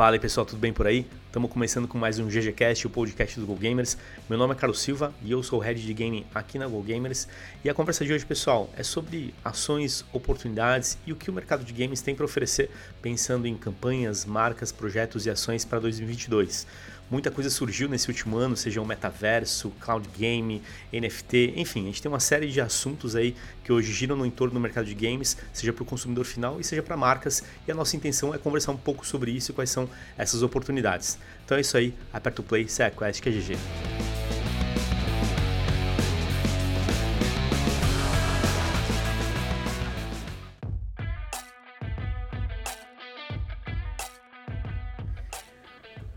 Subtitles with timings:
[0.00, 1.06] Fala aí pessoal, tudo bem por aí?
[1.26, 3.98] Estamos começando com mais um GGCast, o podcast do Go Gamers.
[4.30, 6.82] Meu nome é Carlos Silva e eu sou o Head de Gaming aqui na Go
[6.82, 7.28] Gamers.
[7.62, 11.64] E a conversa de hoje, pessoal, é sobre ações, oportunidades e o que o mercado
[11.64, 12.70] de games tem para oferecer,
[13.02, 16.66] pensando em campanhas, marcas, projetos e ações para 2022.
[17.10, 22.00] Muita coisa surgiu nesse último ano, seja o metaverso, cloud game, NFT, enfim, a gente
[22.00, 25.36] tem uma série de assuntos aí que hoje giram no entorno do mercado de games,
[25.52, 28.70] seja para o consumidor final e seja para marcas, e a nossa intenção é conversar
[28.70, 31.18] um pouco sobre isso e quais são essas oportunidades.
[31.44, 34.19] Então é isso aí, aperta o play, Quest que é GG.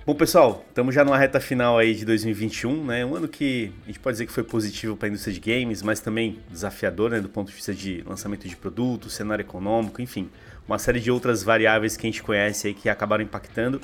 [0.05, 3.05] Bom, pessoal, estamos já numa reta final aí de 2021, né?
[3.05, 5.81] Um ano que a gente pode dizer que foi positivo para a indústria de games,
[5.81, 10.29] mas também desafiador, né, do ponto de vista de lançamento de produtos, cenário econômico, enfim,
[10.67, 13.79] uma série de outras variáveis que a gente conhece aí que acabaram impactando.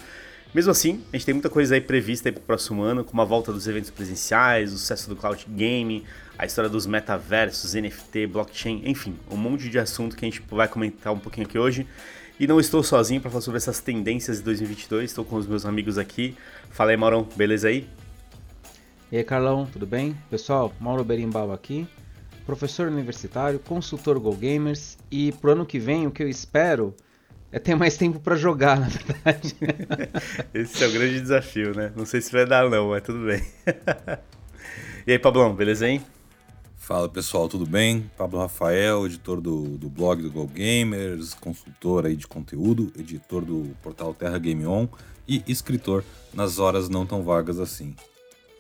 [0.53, 3.25] Mesmo assim, a gente tem muita coisa aí prevista para o próximo ano, como a
[3.25, 6.03] volta dos eventos presenciais, o sucesso do cloud game,
[6.37, 10.67] a história dos metaversos, NFT, blockchain, enfim, um monte de assunto que a gente vai
[10.67, 11.87] comentar um pouquinho aqui hoje.
[12.39, 15.65] E não estou sozinho para falar sobre essas tendências de 2022, estou com os meus
[15.65, 16.37] amigos aqui.
[16.69, 17.85] Fala aí, Maurão, beleza aí?
[19.11, 20.15] E aí, Carlão, tudo bem?
[20.29, 21.85] Pessoal, Mauro Berimbau aqui,
[22.45, 26.95] professor universitário, consultor Go Gamers e pro ano que vem o que eu espero
[27.51, 29.57] é ter mais tempo para jogar, na verdade.
[30.53, 31.91] Esse é o grande desafio, né?
[31.93, 33.43] Não sei se vai dar não, mas tudo bem.
[35.05, 36.01] e aí, Pablão, beleza hein?
[36.80, 38.09] Fala pessoal, tudo bem?
[38.17, 43.75] Pablo Rafael, editor do, do blog do Go Gamers, consultor aí de conteúdo, editor do
[43.83, 44.88] portal Terra Game On
[45.27, 46.03] e escritor
[46.33, 47.95] nas horas não tão vagas assim.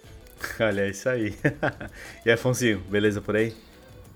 [0.59, 1.33] Olha, é isso aí.
[2.23, 3.55] e Afonso, beleza por aí?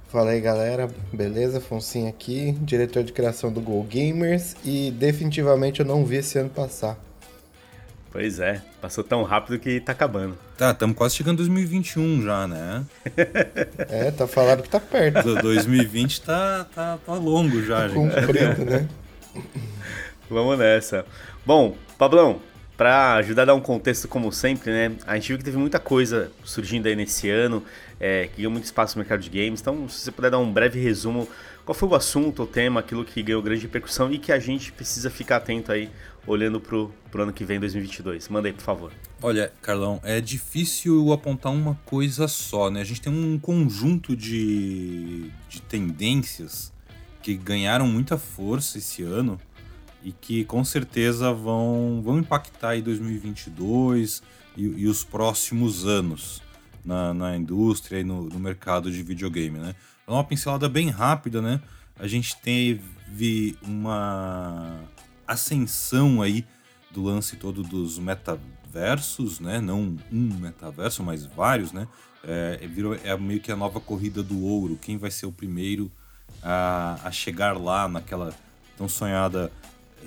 [0.09, 1.59] Fala aí galera, beleza?
[1.59, 6.51] Foncinho aqui, diretor de criação do Go Gamers e definitivamente eu não vi esse ano
[6.51, 6.99] passar.
[8.13, 10.37] Pois é, passou tão rápido que tá acabando.
[10.55, 12.85] Tá, estamos quase chegando em 2021 já, né?
[13.89, 15.33] é, tá falado que tá perto.
[15.41, 18.13] 2020 tá, tá, tá longo já, tá gente.
[18.13, 18.87] Cumprido, né?
[20.29, 21.03] Vamos nessa.
[21.43, 22.39] Bom, Pablão,
[22.77, 24.91] para ajudar a dar um contexto como sempre, né?
[25.07, 27.63] A gente viu que teve muita coisa surgindo aí nesse ano,
[27.99, 29.59] é, que ganhou muito espaço no mercado de games.
[29.59, 31.27] Então, se você puder dar um breve resumo,
[31.65, 34.71] qual foi o assunto, o tema, aquilo que ganhou grande repercussão e que a gente
[34.71, 35.89] precisa ficar atento aí
[36.25, 38.29] olhando pro, pro ano que vem, 2022?
[38.29, 38.91] Manda aí, por favor.
[39.21, 42.81] Olha, Carlão, é difícil apontar uma coisa só, né?
[42.81, 46.73] A gente tem um conjunto de, de tendências
[47.21, 49.39] que ganharam muita força esse ano
[50.03, 54.21] e que com certeza vão, vão impactar aí 2022
[54.57, 56.41] e, e os próximos anos
[56.83, 59.73] na, na indústria e no, no mercado de videogame, né?
[60.05, 61.61] Uma pincelada bem rápida, né?
[61.97, 64.81] A gente teve uma
[65.27, 66.45] ascensão aí
[66.91, 69.59] do lance todo dos metaversos, né?
[69.59, 71.87] Não um metaverso, mas vários, né?
[72.23, 74.77] É, virou, é meio que a nova corrida do ouro.
[74.81, 75.91] Quem vai ser o primeiro
[76.41, 78.33] a, a chegar lá naquela
[78.77, 79.51] tão sonhada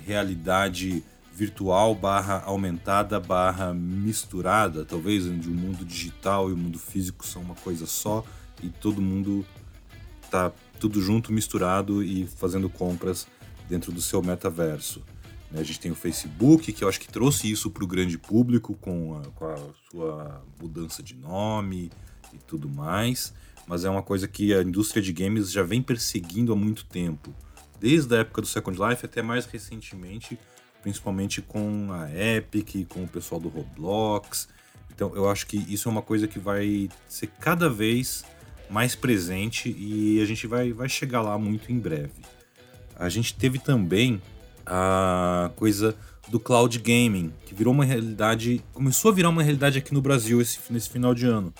[0.04, 7.26] realidade virtual barra aumentada barra misturada, talvez onde o mundo digital e o mundo físico
[7.26, 8.24] são uma coisa só
[8.62, 9.44] e todo mundo
[10.30, 10.50] tá
[10.80, 13.26] tudo junto, misturado e fazendo compras
[13.68, 15.02] dentro do seu metaverso.
[15.50, 15.60] Né?
[15.60, 18.74] A gente tem o Facebook, que eu acho que trouxe isso para o grande público
[18.74, 19.58] com a, com a
[19.90, 21.90] sua mudança de nome
[22.32, 23.32] e tudo mais,
[23.66, 27.34] mas é uma coisa que a indústria de games já vem perseguindo há muito tempo.
[27.80, 30.38] Desde a época do Second Life até mais recentemente,
[30.82, 34.48] principalmente com a Epic, com o pessoal do Roblox.
[34.94, 38.24] Então eu acho que isso é uma coisa que vai ser cada vez
[38.70, 42.35] mais presente e a gente vai, vai chegar lá muito em breve.
[42.98, 44.20] A gente teve também
[44.64, 45.94] a coisa
[46.28, 50.40] do cloud gaming, que virou uma realidade, começou a virar uma realidade aqui no Brasil
[50.40, 51.54] esse, nesse final de ano,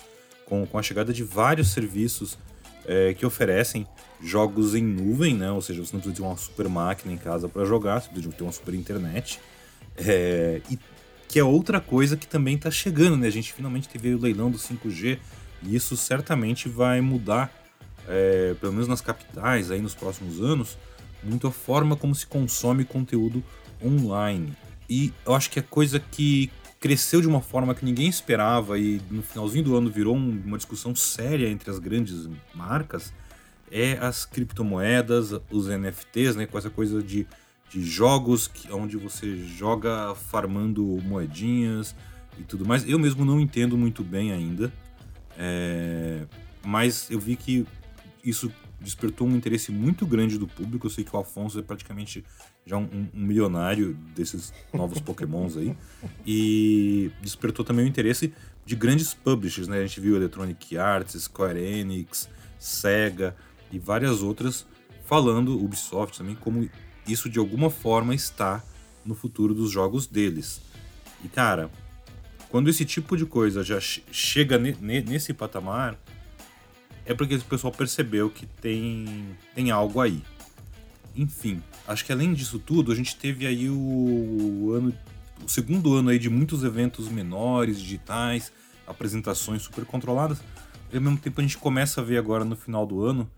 [0.45, 2.37] com, com a chegada de vários serviços
[2.85, 3.87] é, que oferecem
[4.21, 5.51] jogos em nuvem, né?
[5.51, 8.33] Ou seja, você não precisa ter uma super máquina em casa para jogar, você precisa
[8.33, 9.39] ter uma super internet.
[9.95, 10.77] É, e
[11.27, 13.27] que é outra coisa que também está chegando, né?
[13.27, 15.19] A gente finalmente teve o leilão do 5G
[15.63, 17.51] e isso certamente vai mudar,
[18.07, 20.77] é, pelo menos nas capitais, aí nos próximos anos,
[21.23, 23.43] muito a forma como se consome conteúdo
[23.83, 24.53] online.
[24.89, 29.01] E eu acho que a coisa que cresceu de uma forma que ninguém esperava e
[29.09, 33.11] no finalzinho do ano virou uma discussão séria entre as grandes marcas
[33.71, 37.27] é as criptomoedas, os NFTs, né, com essa coisa de,
[37.69, 41.95] de jogos que, onde você joga farmando moedinhas
[42.39, 42.87] e tudo mais.
[42.87, 44.71] Eu mesmo não entendo muito bem ainda,
[45.37, 46.25] é,
[46.65, 47.65] mas eu vi que
[48.23, 50.87] isso despertou um interesse muito grande do público.
[50.87, 52.23] Eu sei que o Alfonso é praticamente
[52.65, 55.75] já um, um milionário desses novos Pokémons aí.
[56.25, 58.33] E despertou também o interesse
[58.65, 59.79] de grandes publishers, né?
[59.79, 62.29] A gente viu Electronic Arts, Square Enix,
[62.59, 63.35] Sega
[63.71, 64.65] e várias outras
[65.05, 66.69] falando, Ubisoft também, como
[67.07, 68.61] isso de alguma forma está
[69.05, 70.61] no futuro dos jogos deles.
[71.23, 71.71] E cara,
[72.49, 75.97] quando esse tipo de coisa já chega nesse patamar,
[77.07, 80.21] é porque o pessoal percebeu que tem, tem algo aí.
[81.15, 84.93] Enfim, acho que além disso tudo, a gente teve aí o ano
[85.43, 88.51] o segundo ano aí de muitos eventos menores, digitais,
[88.85, 90.39] apresentações super controladas.
[90.91, 93.29] E ao mesmo tempo a gente começa a ver agora no final do ano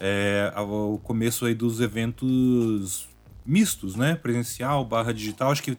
[0.00, 3.08] é, o começo aí dos eventos
[3.44, 4.14] mistos, né?
[4.14, 5.50] Presencial barra digital.
[5.50, 5.76] Acho que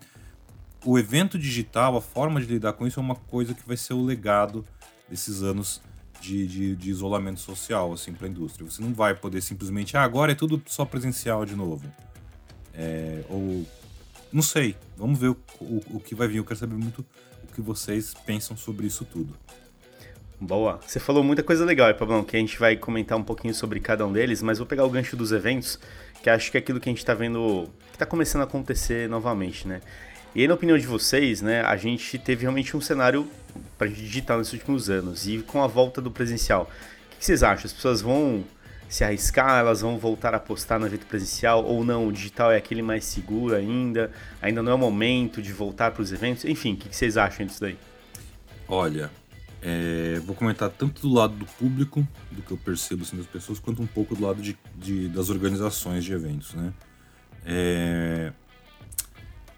[0.85, 3.93] o evento digital, a forma de lidar com isso é uma coisa que vai ser
[3.93, 4.65] o legado
[5.09, 5.81] desses anos
[6.21, 8.69] de, de, de isolamento social assim para a indústria.
[8.69, 11.85] Você não vai poder simplesmente, ah, agora é tudo só presencial de novo.
[12.73, 13.65] É, ou
[14.31, 16.37] não sei, vamos ver o, o, o que vai vir.
[16.37, 17.05] Eu quero saber muito
[17.43, 19.35] o que vocês pensam sobre isso tudo.
[20.41, 20.79] Boa.
[20.85, 24.07] Você falou muita coisa legal Pablão, que a gente vai comentar um pouquinho sobre cada
[24.07, 25.77] um deles, mas vou pegar o gancho dos eventos,
[26.23, 29.09] que acho que é aquilo que a gente está vendo, que está começando a acontecer
[29.09, 29.81] novamente, né?
[30.33, 33.27] E aí, na opinião de vocês, né, a gente teve realmente um cenário
[33.77, 36.69] para digital nesses últimos anos, e com a volta do presencial,
[37.13, 37.65] o que vocês acham?
[37.65, 38.43] As pessoas vão
[38.89, 42.07] se arriscar, elas vão voltar a apostar no evento presencial ou não?
[42.07, 44.11] O digital é aquele mais seguro ainda?
[44.41, 46.43] Ainda não é o momento de voltar para os eventos?
[46.43, 47.77] Enfim, o que vocês acham disso daí?
[48.67, 49.11] Olha,
[49.61, 53.59] é, vou comentar tanto do lado do público, do que eu percebo assim, das pessoas,
[53.59, 56.55] quanto um pouco do lado de, de das organizações de eventos.
[56.55, 56.73] Né?
[57.45, 58.33] É,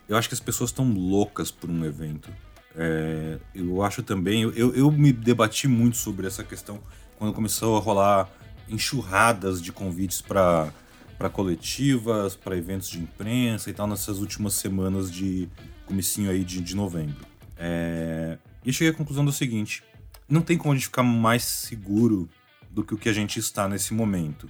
[0.09, 2.29] eu acho que as pessoas estão loucas por um evento.
[2.75, 4.41] É, eu acho também.
[4.41, 6.79] Eu, eu me debati muito sobre essa questão
[7.17, 8.29] quando começou a rolar
[8.69, 10.71] enxurradas de convites para
[11.17, 15.47] para coletivas, para eventos de imprensa e tal nessas últimas semanas de
[15.85, 17.27] comecinho aí de, de novembro.
[17.55, 19.83] É, e cheguei à conclusão do seguinte:
[20.27, 22.27] não tem como a gente ficar mais seguro
[22.71, 24.49] do que o que a gente está nesse momento.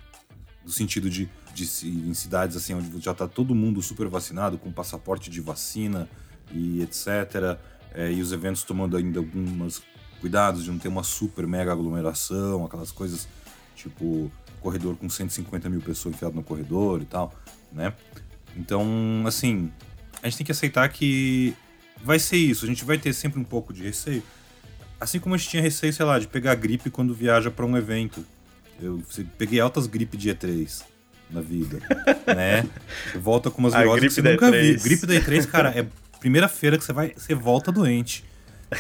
[0.63, 4.71] No sentido de, de em cidades assim onde já está todo mundo super vacinado, com
[4.71, 6.07] passaporte de vacina
[6.53, 7.59] e etc.
[7.93, 9.81] É, e os eventos tomando ainda alguns
[10.19, 13.27] cuidados de não ter uma super mega aglomeração, aquelas coisas
[13.75, 17.33] tipo corredor com 150 mil pessoas enfiadas no corredor e tal,
[17.71, 17.93] né?
[18.55, 19.71] Então, assim,
[20.21, 21.55] a gente tem que aceitar que
[22.03, 22.65] vai ser isso.
[22.65, 24.21] A gente vai ter sempre um pouco de receio,
[25.01, 27.75] Assim como a gente tinha receio, sei lá, de pegar gripe quando viaja para um
[27.75, 28.23] evento.
[28.79, 29.01] Eu
[29.35, 30.83] peguei altas gripe de E3
[31.31, 31.79] na vida,
[32.27, 32.69] né?
[33.19, 34.79] Volta com umas viroses que você nunca viu.
[34.79, 35.88] Gripe da E3, cara, é
[36.21, 38.23] primeira feira que você vai, você volta doente.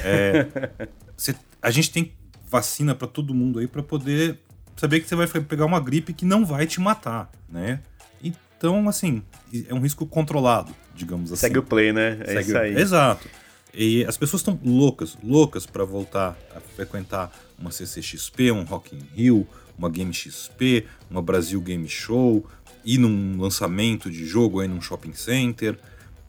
[0.03, 0.47] É,
[1.17, 2.13] você, a gente tem
[2.47, 4.39] vacina para todo mundo aí para poder
[4.77, 7.81] saber que você vai pegar uma gripe que não vai te matar, né?
[8.23, 9.23] Então, assim,
[9.67, 11.41] é um risco controlado, digamos assim.
[11.41, 12.19] Segue o play, né?
[12.21, 12.75] É Segue isso aí.
[12.75, 13.27] Exato.
[13.73, 19.01] E as pessoas estão loucas, loucas para voltar a frequentar uma CCXP, um Rock in
[19.15, 19.47] Rio,
[19.77, 22.45] uma Game XP, uma Brasil Game Show,
[22.85, 25.77] ir num lançamento de jogo aí num shopping center,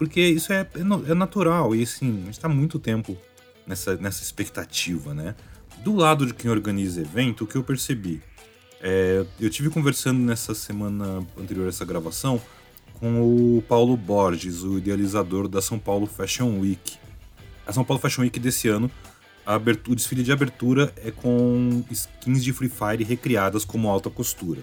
[0.02, 3.16] porque isso é, é, é natural e assim, a gente está muito tempo
[3.66, 5.36] nessa, nessa expectativa, né?
[5.84, 8.20] Do lado de quem organiza evento, o que eu percebi?
[8.80, 12.40] É, eu tive conversando nessa semana anterior a essa gravação
[12.98, 13.20] com
[13.56, 16.98] o Paulo Borges, o idealizador da São Paulo Fashion Week
[17.64, 18.90] a São Paulo Fashion Week desse ano,
[19.46, 24.62] abertura, o desfile de abertura é com skins de Free Fire recriadas como alta costura.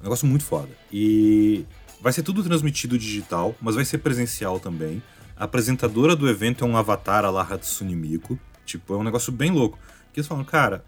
[0.00, 0.70] Um negócio muito foda.
[0.92, 1.64] E
[2.00, 5.02] vai ser tudo transmitido digital, mas vai ser presencial também.
[5.36, 8.38] A apresentadora do evento é um avatar a la Hatsune Miku.
[8.64, 9.78] Tipo, é um negócio bem louco.
[10.12, 10.84] Que eles falam, cara,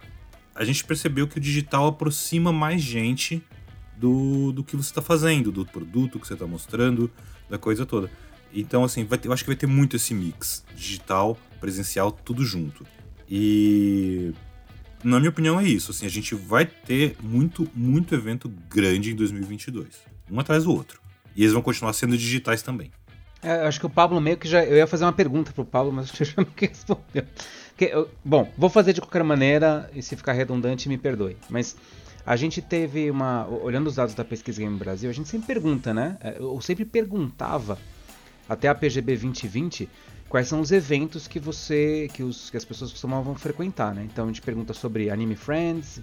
[0.54, 3.42] a gente percebeu que o digital aproxima mais gente
[3.96, 7.10] do, do que você está fazendo, do produto que você está mostrando,
[7.48, 8.10] da coisa toda.
[8.52, 12.86] Então, assim, ter, eu acho que vai ter muito esse mix digital, presencial, tudo junto.
[13.28, 14.32] E
[15.04, 19.14] na minha opinião é isso, assim, a gente vai ter muito, muito evento grande em
[19.14, 19.86] 2022,
[20.30, 21.00] um atrás do outro.
[21.34, 22.90] E eles vão continuar sendo digitais também.
[23.42, 24.64] É, acho que o Pablo meio que já.
[24.64, 27.24] Eu ia fazer uma pergunta pro Pablo, mas você já me respondeu.
[27.76, 31.36] Que, eu, bom, vou fazer de qualquer maneira, e se ficar redundante, me perdoe.
[31.48, 31.76] Mas
[32.26, 33.46] a gente teve uma.
[33.46, 36.18] Olhando os dados da Pesquisa Game Brasil, a gente sempre pergunta, né?
[36.20, 37.78] É, eu sempre perguntava
[38.48, 39.88] até a PGB 2020,
[40.28, 44.08] quais são os eventos que você que, os, que as pessoas costumavam frequentar, né?
[44.10, 46.00] Então a gente pergunta sobre Anime Friends,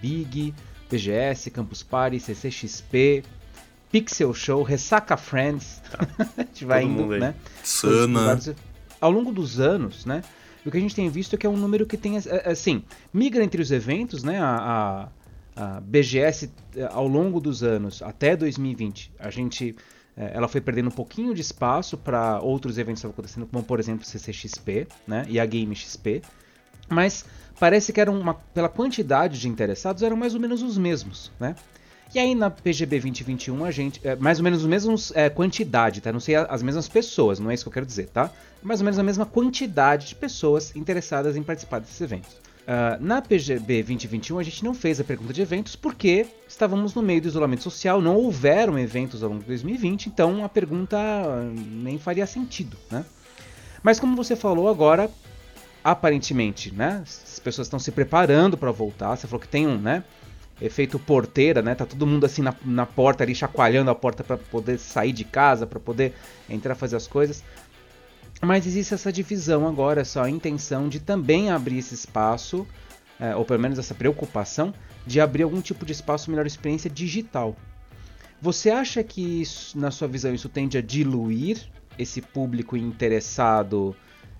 [0.00, 0.54] Big,
[0.90, 3.24] BGS, Campus Party, CCXP,
[3.90, 5.82] Pixel Show, Ressaca Friends.
[6.36, 7.34] a gente vai Todo indo, né?
[7.62, 8.40] Sana.
[9.00, 10.22] Ao longo dos anos, né?
[10.64, 13.44] O que a gente tem visto é que é um número que tem, assim, migra
[13.44, 14.40] entre os eventos, né?
[14.40, 15.08] A, a
[15.56, 19.74] a BGS eh, ao longo dos anos, até 2020, a gente
[20.14, 23.64] eh, ela foi perdendo um pouquinho de espaço para outros eventos que estavam acontecendo, como
[23.64, 26.20] por exemplo o CCXP né, e a Game XP.
[26.90, 27.24] Mas
[27.58, 31.56] parece que eram uma, pela quantidade de interessados eram mais ou menos os mesmos, né?
[32.16, 34.00] E aí na PGB 2021 a gente.
[34.02, 36.10] É, mais ou menos os mesmos é, quantidade, tá?
[36.10, 38.32] Não sei as mesmas pessoas, não é isso que eu quero dizer, tá?
[38.62, 42.32] Mais ou menos a mesma quantidade de pessoas interessadas em participar desses eventos.
[42.32, 47.02] Uh, na PGB 2021 a gente não fez a pergunta de eventos porque estávamos no
[47.02, 50.96] meio do isolamento social, não houveram eventos ao longo de 2020, então a pergunta
[51.54, 53.04] nem faria sentido, né?
[53.82, 55.10] Mas como você falou agora,
[55.84, 57.02] aparentemente, né?
[57.02, 59.14] As pessoas estão se preparando para voltar.
[59.14, 60.02] Você falou que tem um, né?
[60.60, 61.74] Efeito porteira, né?
[61.74, 65.24] Tá todo mundo assim na, na porta ali chacoalhando a porta para poder sair de
[65.24, 66.14] casa, para poder
[66.48, 67.44] entrar fazer as coisas.
[68.42, 72.66] Mas existe essa divisão agora, só a intenção de também abrir esse espaço,
[73.18, 74.74] é, ou pelo menos essa preocupação
[75.06, 77.56] de abrir algum tipo de espaço melhor experiência digital.
[78.40, 81.58] Você acha que isso, na sua visão isso tende a diluir
[81.98, 83.96] esse público interessado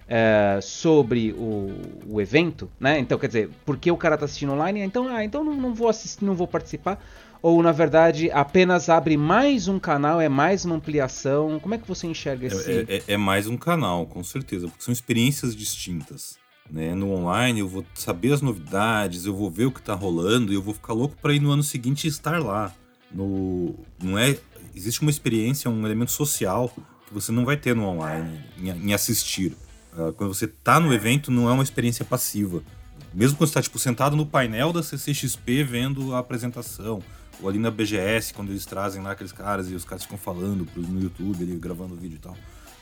[0.09, 1.73] é, sobre o,
[2.09, 2.99] o, evento, né?
[2.99, 5.89] Então, quer dizer, porque o cara está assistindo online, então, ah, então não, não, vou
[5.89, 7.05] assistir, não vou participar.
[7.43, 11.61] Ou, na verdade, apenas abre mais um canal, é mais uma ampliação.
[11.61, 12.71] Como é que você enxerga esse...
[12.71, 16.39] É, é, é mais um canal, com certeza, porque são experiências distintas.
[16.71, 16.95] Né?
[16.95, 20.57] No online eu vou saber as novidades, eu vou ver o que está rolando e
[20.57, 22.73] eu vou ficar louco para ir no ano seguinte estar lá.
[23.13, 24.37] No, não é,
[24.75, 26.73] existe uma experiência, um elemento social
[27.07, 29.57] que você não vai ter no online, em, em assistir.
[29.97, 32.63] Uh, quando você tá no evento, não é uma experiência passiva.
[33.15, 37.03] Mesmo quando você tá, tipo, sentado no painel da CCXP vendo a apresentação,
[37.41, 40.69] ou ali na BGS, quando eles trazem lá aqueles caras e os caras ficam falando
[40.77, 42.37] no YouTube, ali, gravando vídeo e tal.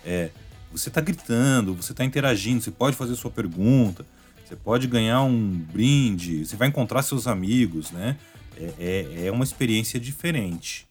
[0.05, 0.31] É,
[0.73, 4.05] você tá gritando, você tá interagindo, você pode fazer sua pergunta,
[4.45, 8.17] você pode ganhar um brinde, você vai encontrar seus amigos, né?
[8.57, 10.87] É, é, é uma experiência diferente.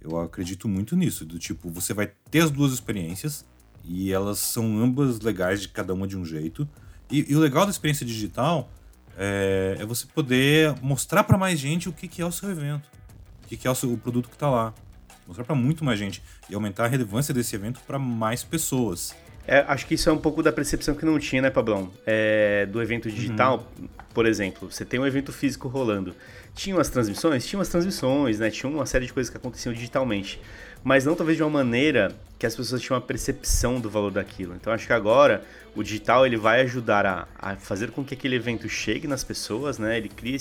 [0.00, 3.44] Eu acredito muito nisso, do tipo, você vai ter as duas experiências,
[3.84, 6.68] e elas são ambas legais de cada uma de um jeito.
[7.10, 8.70] E, e o legal da experiência digital
[9.16, 12.88] é, é você poder mostrar para mais gente o que, que é o seu evento,
[13.44, 14.72] o que, que é o, seu, o produto que está lá.
[15.26, 19.14] Mostrar para muito mais gente e aumentar a relevância desse evento para mais pessoas.
[19.46, 21.90] É, acho que isso é um pouco da percepção que não tinha, né, Pablão?
[22.06, 23.88] É, do evento digital, uhum.
[24.14, 26.14] por exemplo, você tem um evento físico rolando.
[26.54, 27.46] Tinha umas transmissões?
[27.46, 28.50] Tinha umas transmissões, né?
[28.50, 30.40] Tinha uma série de coisas que aconteciam digitalmente
[30.84, 34.52] mas não talvez de uma maneira que as pessoas tinham uma percepção do valor daquilo.
[34.56, 35.44] Então acho que agora
[35.76, 39.78] o digital ele vai ajudar a, a fazer com que aquele evento chegue nas pessoas,
[39.78, 39.96] né?
[39.96, 40.36] Ele crie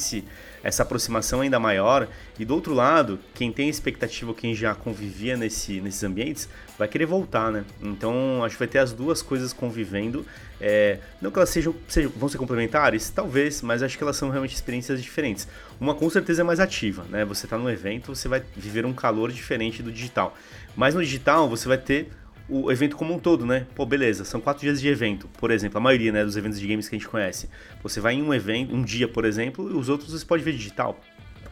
[0.63, 2.07] essa aproximação ainda maior.
[2.39, 7.05] E do outro lado, quem tem expectativa, quem já convivia nesse, nesses ambientes, vai querer
[7.05, 7.63] voltar, né?
[7.79, 10.25] Então acho que vai ter as duas coisas convivendo.
[10.63, 14.29] É, não que elas sejam, sejam, vão ser complementares, talvez, mas acho que elas são
[14.29, 15.47] realmente experiências diferentes.
[15.79, 17.25] Uma com certeza é mais ativa, né?
[17.25, 20.37] Você está no evento, você vai viver um calor diferente do digital.
[20.75, 22.09] Mas no digital você vai ter
[22.47, 23.65] o evento como um todo, né?
[23.73, 26.67] Pô, beleza, são quatro dias de evento, por exemplo, a maioria né, dos eventos de
[26.67, 27.49] games que a gente conhece.
[27.81, 30.51] Você vai em um evento, um dia, por exemplo, e os outros você pode ver
[30.51, 30.99] digital.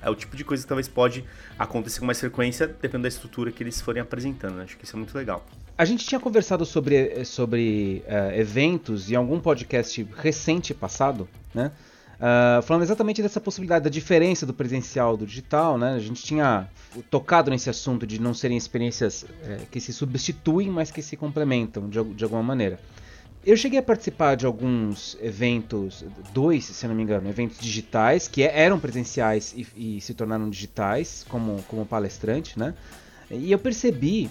[0.02, 1.26] É o tipo de coisa que talvez pode
[1.58, 4.56] acontecer com mais frequência, dependendo da estrutura que eles forem apresentando.
[4.56, 4.64] Né?
[4.64, 5.46] Acho que isso é muito legal.
[5.80, 11.72] A gente tinha conversado sobre, sobre uh, eventos em algum podcast recente passado, né?
[12.16, 15.94] Uh, falando exatamente dessa possibilidade da diferença do presencial do digital, né?
[15.94, 16.68] A gente tinha
[17.10, 21.88] tocado nesse assunto de não serem experiências é, que se substituem, mas que se complementam
[21.88, 22.78] de, de alguma maneira.
[23.46, 28.44] Eu cheguei a participar de alguns eventos, dois, se não me engano, eventos digitais, que
[28.44, 32.74] eram presenciais e, e se tornaram digitais, como, como palestrante, né?
[33.32, 34.30] E eu percebi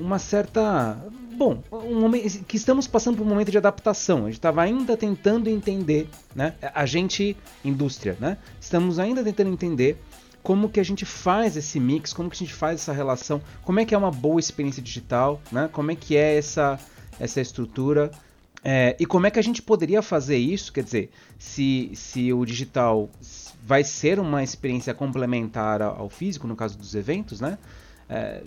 [0.00, 0.96] uma certa.
[1.36, 4.20] Bom, um momento, que estamos passando por um momento de adaptação.
[4.20, 6.54] A gente estava ainda tentando entender, né?
[6.74, 8.36] A gente, indústria, né?
[8.60, 9.98] Estamos ainda tentando entender
[10.42, 13.78] como que a gente faz esse mix, como que a gente faz essa relação, como
[13.80, 15.68] é que é uma boa experiência digital, né?
[15.72, 16.78] Como é que é essa,
[17.18, 18.10] essa estrutura.
[18.62, 20.72] É, e como é que a gente poderia fazer isso?
[20.72, 23.08] Quer dizer, se, se o digital
[23.64, 27.58] vai ser uma experiência complementar ao físico, no caso dos eventos, né?
[28.08, 28.42] É,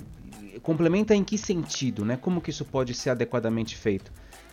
[0.61, 2.17] complementa em que sentido, né?
[2.17, 4.11] Como que isso pode ser adequadamente feito?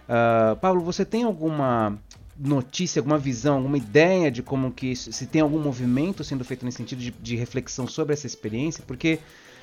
[0.08, 1.98] Uh, Paulo, você tem alguma
[2.38, 6.64] notícia, alguma visão, alguma ideia de como que isso, se tem algum movimento sendo feito
[6.64, 8.82] nesse sentido de, de reflexão sobre essa experiência?
[8.86, 9.18] Porque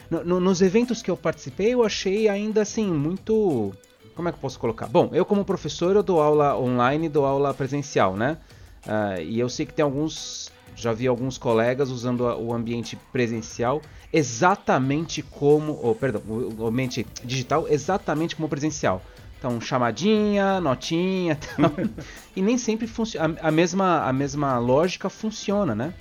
[0.10, 3.74] no, no, nos eventos que eu participei, eu achei ainda assim muito
[4.16, 4.88] como é que eu posso colocar?
[4.88, 8.38] Bom, eu como professor eu dou aula online, dou aula presencial, né?
[8.86, 13.82] Uh, e eu sei que tem alguns já vi alguns colegas usando o ambiente presencial
[14.12, 19.02] exatamente como, perdão, o ambiente digital exatamente como presencial.
[19.38, 21.38] Então, chamadinha, notinha,
[22.36, 23.38] e nem sempre funciona.
[23.42, 25.94] A mesma, a mesma lógica funciona, né?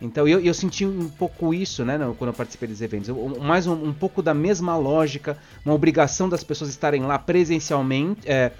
[0.00, 3.08] Então eu, eu senti um pouco isso, né, quando eu participei dos eventos.
[3.40, 8.52] Mais um, um, pouco da mesma lógica, uma obrigação das pessoas estarem lá presencialmente, é,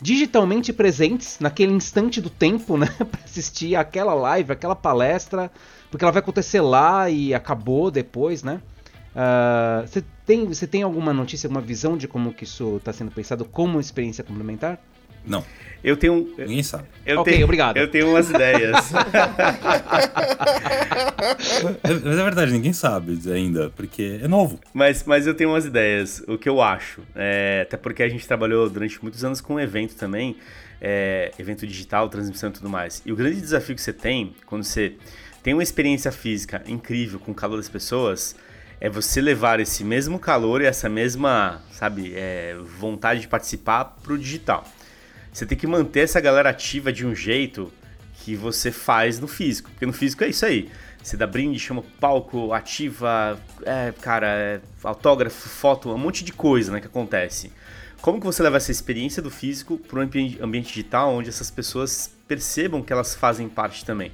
[0.00, 5.50] digitalmente presentes naquele instante do tempo, né, para assistir aquela live, aquela palestra,
[5.90, 8.60] porque ela vai acontecer lá e acabou depois, né?
[9.14, 13.10] Ah, você uh, tem, tem alguma notícia, alguma visão de como que isso está sendo
[13.10, 14.78] pensado como experiência complementar?
[15.26, 15.44] Não.
[15.82, 16.28] Eu tenho.
[16.36, 16.84] Ninguém sabe.
[17.06, 17.78] Eu ok, tenho, obrigado.
[17.78, 18.92] Eu tenho umas ideias.
[22.04, 24.60] mas é verdade, ninguém sabe ainda, porque é novo.
[24.74, 27.00] Mas, mas eu tenho umas ideias, o que eu acho.
[27.14, 30.36] É, até porque a gente trabalhou durante muitos anos com evento também,
[30.80, 33.02] é, evento digital, transmissão e tudo mais.
[33.06, 34.96] E o grande desafio que você tem, quando você
[35.42, 38.36] tem uma experiência física incrível com o calor das pessoas,
[38.78, 44.18] é você levar esse mesmo calor e essa mesma, sabe, é, vontade de participar pro
[44.18, 44.64] digital.
[45.32, 47.72] Você tem que manter essa galera ativa de um jeito
[48.14, 50.70] que você faz no físico, porque no físico é isso aí.
[51.02, 56.72] Você dá brinde, chama palco, ativa, é, cara, é, autógrafo, foto, um monte de coisa
[56.72, 57.50] né, que acontece.
[58.02, 62.10] Como que você leva essa experiência do físico para um ambiente digital onde essas pessoas
[62.26, 64.12] percebam que elas fazem parte também?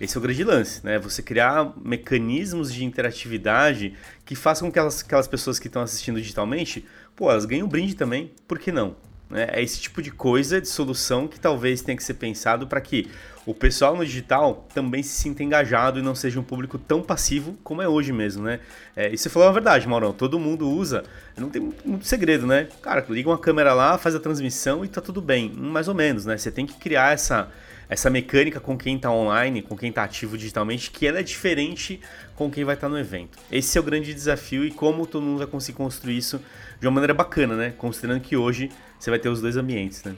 [0.00, 0.98] Esse é o grande lance, né?
[0.98, 3.94] Você criar mecanismos de interatividade
[4.24, 7.94] que façam com que aquelas, pessoas que estão assistindo digitalmente, pô, elas ganhem um brinde
[7.94, 8.94] também, por que não?
[9.30, 9.48] Né?
[9.52, 13.08] É esse tipo de coisa, de solução que talvez tenha que ser pensado para que
[13.44, 17.56] o pessoal no digital também se sinta engajado e não seja um público tão passivo
[17.64, 18.60] como é hoje mesmo, né?
[18.94, 21.02] É, e você falou a verdade, Maurão, todo mundo usa,
[21.36, 22.68] não tem muito segredo, né?
[22.82, 26.26] Cara, liga uma câmera lá, faz a transmissão e tá tudo bem, mais ou menos,
[26.26, 26.36] né?
[26.36, 27.50] Você tem que criar essa
[27.88, 32.00] essa mecânica com quem está online, com quem está ativo digitalmente, que ela é diferente
[32.36, 33.38] com quem vai estar tá no evento.
[33.50, 36.38] Esse é o grande desafio e como todo mundo vai conseguir construir isso
[36.78, 37.72] de uma maneira bacana, né?
[37.78, 40.14] Considerando que hoje você vai ter os dois ambientes, né?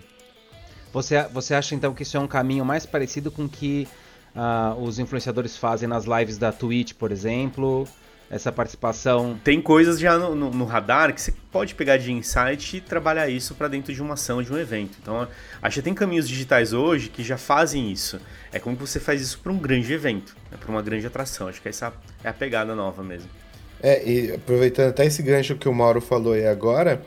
[0.93, 3.87] Você, você acha então que isso é um caminho mais parecido com que
[4.35, 7.87] uh, os influenciadores fazem nas lives da Twitch, por exemplo?
[8.31, 9.39] essa participação.
[9.43, 13.29] Tem coisas já no, no, no, radar que você pode pegar de insight e trabalhar
[13.29, 14.97] isso para dentro de uma ação, de um evento.
[15.03, 15.27] Então,
[15.61, 18.21] acho que tem caminhos digitais hoje que já fazem isso.
[18.53, 21.49] É como que você faz isso para um grande evento, né, para uma grande atração.
[21.49, 23.29] Acho que essa é a pegada nova mesmo.
[23.83, 27.03] É, e aproveitando até esse gancho que o Mauro falou aí agora,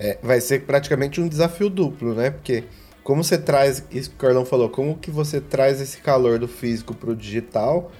[0.00, 2.30] é, vai ser praticamente um desafio duplo, né?
[2.30, 2.64] Porque
[3.04, 6.48] como você traz, isso que o Carlão falou, como que você traz esse calor do
[6.48, 7.92] físico para o digital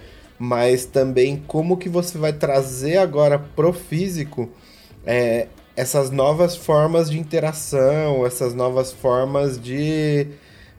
[0.43, 4.49] mas também como que você vai trazer agora pro físico
[5.05, 10.27] é, essas novas formas de interação, essas novas formas de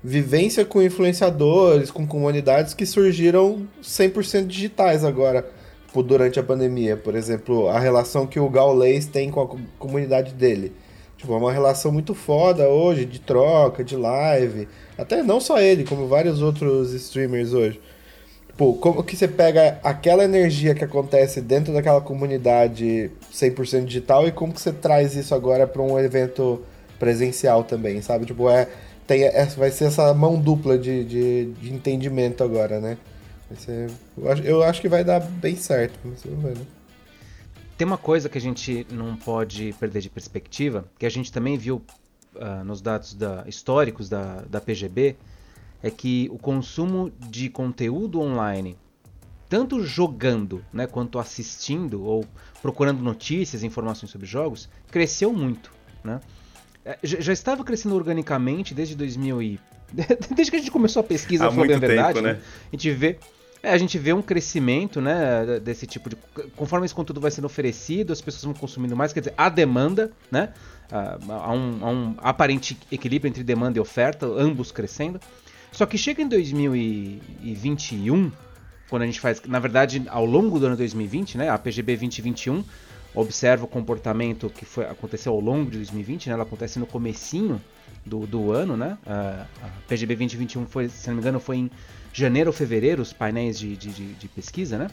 [0.03, 5.47] vivência com influenciadores, com comunidades que surgiram 100% digitais agora,
[5.93, 6.97] durante a pandemia.
[6.97, 10.73] Por exemplo, a relação que o Gaules tem com a comunidade dele.
[11.21, 14.67] Tipo, é uma relação muito foda hoje, de troca, de live.
[14.97, 17.79] Até não só ele, como vários outros streamers hoje.
[18.47, 24.31] Tipo, como que você pega aquela energia que acontece dentro daquela comunidade 100% digital e
[24.31, 26.63] como que você traz isso agora para um evento
[26.97, 28.25] presencial também, sabe?
[28.25, 28.67] Tipo, é,
[29.05, 32.97] tem, é, vai ser essa mão dupla de, de, de entendimento agora, né?
[33.59, 35.99] Ser, eu, acho, eu acho que vai dar bem certo.
[36.03, 36.65] Ver, né?
[37.81, 41.57] Tem uma coisa que a gente não pode perder de perspectiva, que a gente também
[41.57, 41.81] viu
[42.35, 45.15] uh, nos dados da, históricos da, da PGB,
[45.81, 48.77] é que o consumo de conteúdo online,
[49.49, 52.23] tanto jogando né, quanto assistindo ou
[52.61, 55.71] procurando notícias, informações sobre jogos, cresceu muito.
[56.03, 56.21] Né?
[56.85, 59.59] É, já estava crescendo organicamente desde 2000 e...
[60.35, 62.39] desde que a gente começou a pesquisa Há sobre a verdade, tempo, né?
[62.71, 63.17] a gente vê
[63.63, 66.17] é, a gente vê um crescimento, né, desse tipo de...
[66.55, 70.11] Conforme esse conteúdo vai sendo oferecido, as pessoas vão consumindo mais, quer dizer, a demanda,
[70.31, 70.49] né,
[70.91, 75.19] há um, há um aparente equilíbrio entre demanda e oferta, ambos crescendo.
[75.71, 78.31] Só que chega em 2021,
[78.89, 82.63] quando a gente faz, na verdade, ao longo do ano 2020, né, a PGB 2021
[83.13, 87.61] observa o comportamento que foi, aconteceu ao longo de 2020, né, ela acontece no comecinho
[88.05, 89.45] do, do ano, né, a,
[89.87, 91.71] PGB 2021 foi, se não me engano, foi em
[92.13, 94.87] janeiro ou fevereiro, os painéis de, de, de, de pesquisa, né,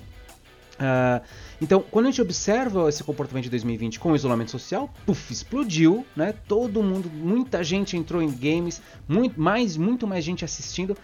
[0.79, 1.21] Uh,
[1.61, 6.07] então, quando a gente observa esse comportamento de 2020 com o isolamento social, puff, explodiu,
[6.15, 6.33] né?
[6.47, 10.97] Todo mundo, muita gente entrou em games, muito mais, muito mais gente assistindo,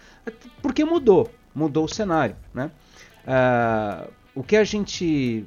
[0.61, 2.71] porque mudou, mudou o cenário, né?
[3.27, 5.45] Uh, o que a gente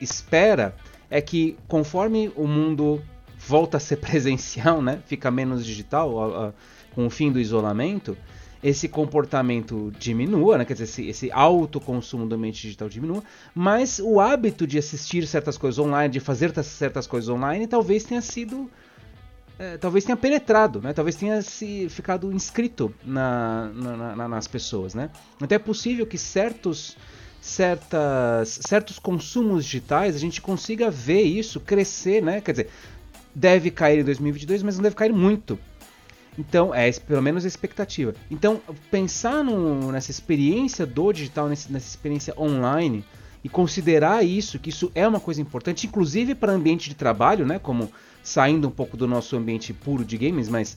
[0.00, 0.74] espera
[1.10, 3.02] é que conforme o mundo
[3.38, 5.00] volta a ser presencial, né?
[5.06, 6.54] Fica menos digital uh,
[6.94, 8.16] com o fim do isolamento,
[8.62, 10.64] esse comportamento diminua, né?
[10.64, 13.22] quer dizer, esse, esse alto consumo do ambiente digital diminua,
[13.54, 18.22] mas o hábito de assistir certas coisas online, de fazer certas coisas online, talvez tenha
[18.22, 18.68] sido
[19.58, 20.92] é, talvez tenha penetrado, né?
[20.92, 25.10] Talvez tenha se ficado inscrito na, na, na, nas pessoas, né?
[25.40, 26.96] Então é possível que certos
[27.46, 32.40] certas, certos consumos digitais a gente consiga ver isso crescer, né?
[32.40, 32.68] Quer dizer,
[33.32, 35.56] deve cair em 2022, mas não deve cair muito.
[36.36, 38.14] Então, é pelo menos a expectativa.
[38.30, 43.04] Então, pensar no, nessa experiência do digital, nessa, nessa experiência online,
[43.44, 47.60] e considerar isso, que isso é uma coisa importante, inclusive para ambiente de trabalho, né?
[47.60, 47.90] Como
[48.22, 50.76] saindo um pouco do nosso ambiente puro de games, mas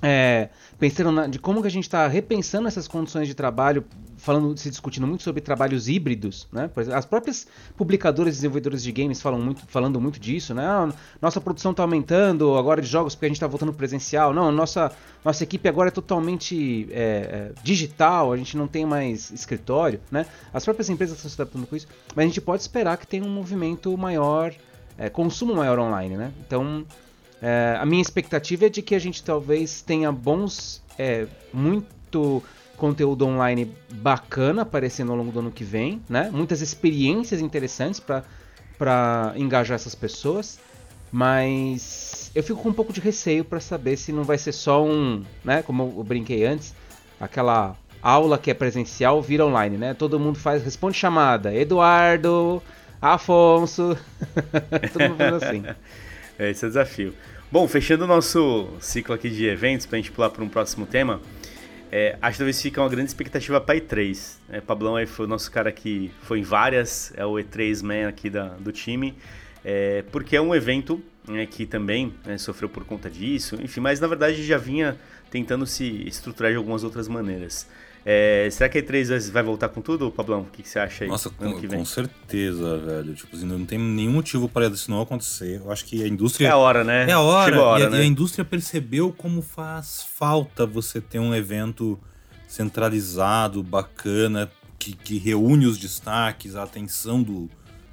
[0.00, 3.84] é, pensando na, de como que a gente está repensando essas condições de trabalho,
[4.16, 6.70] falando, se discutindo muito sobre trabalhos híbridos, né?
[6.94, 10.64] As próprias publicadoras e desenvolvedoras de games falam muito, falando muito disso, né?
[10.64, 14.32] Ah, nossa produção está aumentando agora de jogos porque a gente está voltando presencial.
[14.32, 14.92] Não, nossa,
[15.24, 20.26] nossa equipe agora é totalmente é, é, digital, a gente não tem mais escritório, né?
[20.52, 23.24] As próprias empresas estão se adaptando com isso, mas a gente pode esperar que tenha
[23.24, 24.54] um movimento maior
[24.96, 26.32] é, consumo maior online, né?
[26.46, 26.84] Então,
[27.40, 32.42] é, a minha expectativa é de que a gente talvez tenha bons, é, muito
[32.76, 36.30] conteúdo online bacana aparecendo ao longo do ano que vem, né?
[36.32, 40.58] Muitas experiências interessantes para engajar essas pessoas,
[41.10, 44.84] mas eu fico com um pouco de receio para saber se não vai ser só
[44.84, 45.62] um, né?
[45.62, 46.74] Como eu brinquei antes,
[47.20, 49.94] aquela aula que é presencial vira online, né?
[49.94, 52.62] Todo mundo faz responde chamada, Eduardo
[53.02, 53.96] Afonso.
[54.92, 55.64] Todo mundo assim.
[56.38, 57.14] é, esse é o desafio.
[57.50, 60.86] Bom, fechando o nosso ciclo aqui de eventos, para a gente pular para um próximo
[60.86, 61.20] tema,
[61.90, 64.36] é, acho que talvez fique uma grande expectativa para E3.
[64.50, 68.08] É, Pablão aí foi o nosso cara que foi em várias, é o E3 Man
[68.08, 69.14] aqui da, do time,
[69.64, 73.98] é, porque é um evento né, que também né, sofreu por conta disso, enfim, mas
[73.98, 74.96] na verdade já vinha
[75.30, 77.66] tentando se estruturar de algumas outras maneiras.
[78.10, 80.40] É, será que a E3 vai voltar com tudo, Pablão?
[80.40, 81.10] O que, que você acha aí?
[81.10, 83.12] Nossa, com, com, certeza, velho.
[83.12, 85.60] Tipo assim, não tem nenhum motivo para isso não acontecer.
[85.62, 86.46] Eu acho que a indústria.
[86.46, 87.06] É a hora, né?
[87.06, 87.54] É a hora.
[87.54, 87.98] a hora e, a, né?
[87.98, 92.00] e a indústria percebeu como faz falta você ter um evento
[92.46, 97.50] centralizado, bacana, que, que reúne os destaques, a atenção do,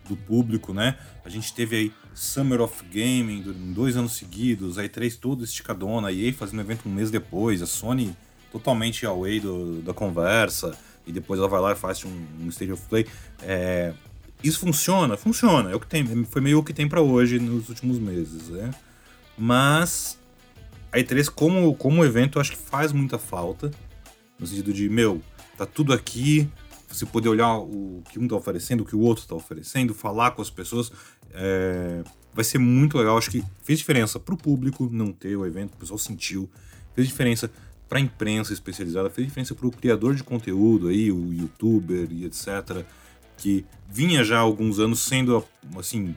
[0.08, 0.98] do público, né?
[1.26, 3.42] A gente teve aí Summer of Gaming
[3.74, 7.66] dois anos seguidos, a E3 toda esticadona, a EA fazendo evento um mês depois, a
[7.66, 8.16] Sony
[8.56, 12.72] totalmente away do, da conversa, e depois ela vai lá e faz um, um stage
[12.72, 13.06] of play.
[13.42, 13.94] É,
[14.42, 15.18] isso funciona?
[15.18, 15.72] Funciona.
[15.72, 18.72] É o que tem, foi meio o que tem para hoje nos últimos meses, né?
[19.38, 20.18] Mas
[20.90, 23.72] a E3 como, como evento eu acho que faz muita falta,
[24.40, 25.22] no sentido de, meu,
[25.58, 26.50] tá tudo aqui,
[26.88, 30.32] você poder olhar o que um tá oferecendo, o que o outro tá oferecendo, falar
[30.32, 30.94] com as pessoas,
[31.34, 33.18] é, vai ser muito legal.
[33.18, 36.50] Acho que fez diferença pro público não ter o evento, o pessoal sentiu,
[36.94, 37.52] fez diferença
[37.88, 42.26] para a imprensa especializada, fez diferença para o criador de conteúdo aí, o youtuber e
[42.26, 42.84] etc,
[43.38, 45.46] que vinha já há alguns anos sendo
[45.78, 46.16] assim,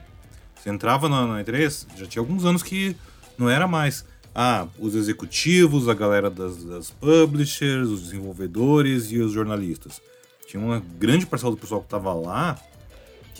[0.55, 2.95] você entrava na, na E3, já tinha alguns anos que
[3.37, 9.31] não era mais ah, os executivos, a galera das, das publishers, os desenvolvedores e os
[9.31, 10.01] jornalistas.
[10.47, 12.59] Tinha uma grande parcela do pessoal que estava lá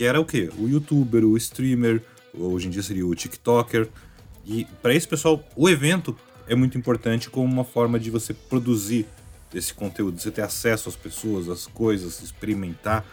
[0.00, 0.48] que era o quê?
[0.56, 3.86] O youtuber, o streamer, hoje em dia seria o TikToker.
[4.46, 6.16] E para esse pessoal, o evento
[6.50, 9.06] é muito importante como uma forma de você produzir
[9.54, 13.06] esse conteúdo, você ter acesso às pessoas, às coisas, experimentar.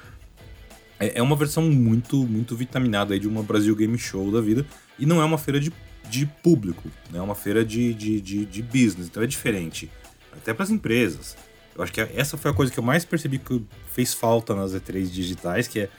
[1.00, 4.65] É, é uma versão muito, muito vitaminada aí de uma Brasil Game Show da vida.
[4.97, 5.71] E não é uma feira de,
[6.10, 7.19] de público, né?
[7.19, 9.88] é uma feira de, de, de, de business, então é diferente.
[10.34, 11.38] Até para as empresas.
[11.76, 14.73] Eu acho que essa foi a coisa que eu mais percebi que fez falta nas
[14.73, 15.89] E3 digitais, que é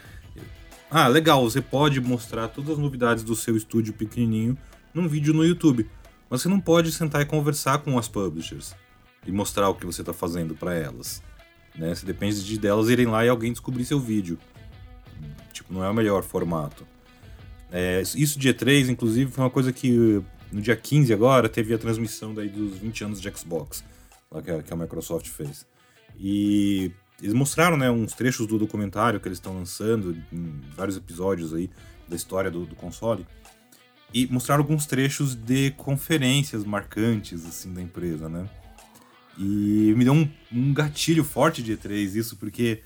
[0.90, 4.58] ah, legal, você pode mostrar todas as novidades do seu estúdio pequenininho
[4.92, 5.86] num vídeo no YouTube.
[6.30, 8.74] Mas você não pode sentar e conversar com as publishers
[9.26, 11.22] e mostrar o que você está fazendo para elas.
[11.74, 11.94] Né?
[11.94, 14.38] Você depende de delas irem lá e alguém descobrir seu vídeo.
[15.52, 16.86] Tipo, não é o melhor formato.
[17.70, 21.78] É, isso dia 3, inclusive, foi uma coisa que no dia 15 agora teve a
[21.78, 23.84] transmissão daí dos 20 anos de Xbox,
[24.44, 25.66] que a, que a Microsoft fez.
[26.18, 31.52] E eles mostraram né, uns trechos do documentário que eles estão lançando, em vários episódios
[31.52, 31.68] aí
[32.08, 33.26] da história do, do console
[34.12, 38.48] e mostraram alguns trechos de conferências marcantes assim da empresa, né?
[39.38, 42.80] E me deu um, um gatilho forte de E3 isso, porque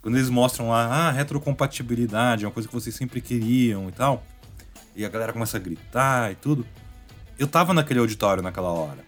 [0.00, 4.26] quando eles mostram lá, ah, retrocompatibilidade, é uma coisa que vocês sempre queriam e tal,
[4.96, 6.66] e a galera começa a gritar e tudo.
[7.38, 9.04] Eu tava naquele auditório naquela hora,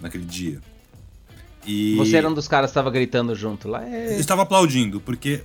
[0.00, 0.60] naquele dia.
[1.66, 1.96] E...
[1.96, 3.86] Você era um dos caras que estava gritando junto lá?
[3.88, 4.14] É...
[4.14, 5.42] Eu estava aplaudindo, porque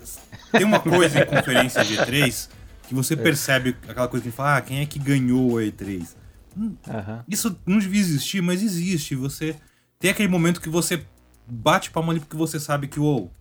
[0.52, 2.50] tem uma coisa em conferência de E3
[2.88, 3.18] que você é.
[3.18, 6.16] percebe aquela coisa que fala, ah, quem é que ganhou a E3?
[6.58, 7.24] Hum, uhum.
[7.28, 9.14] Isso não devia existir, mas existe.
[9.16, 9.56] Você
[10.00, 11.06] tem aquele momento que você
[11.46, 13.32] bate palma ali porque você sabe que, uou.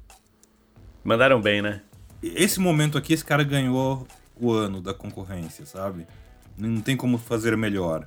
[1.05, 1.83] Mandaram bem, né?
[2.23, 6.07] Esse momento aqui, esse cara ganhou o ano da concorrência, sabe?
[6.59, 8.07] Não tem como fazer melhor.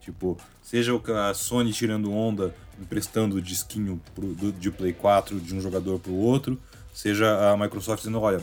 [0.00, 0.92] Tipo, seja
[1.28, 6.00] a Sony tirando onda, emprestando o disquinho pro, do, de Play 4 de um jogador
[6.00, 6.60] pro outro,
[6.92, 8.42] seja a Microsoft dizendo, olha,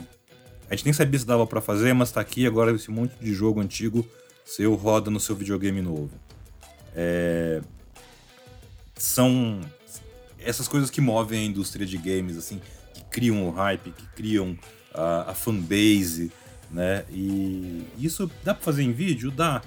[0.69, 3.33] a gente nem sabia se dava para fazer, mas tá aqui agora esse monte de
[3.33, 4.07] jogo antigo
[4.45, 6.11] seu roda no seu videogame novo.
[6.95, 7.61] É...
[8.95, 9.61] São
[10.39, 12.61] essas coisas que movem a indústria de games, assim,
[12.93, 14.57] que criam o hype, que criam
[14.93, 16.31] a, a fanbase,
[16.71, 17.05] né?
[17.09, 19.31] E isso dá pra fazer em vídeo?
[19.31, 19.61] Dá.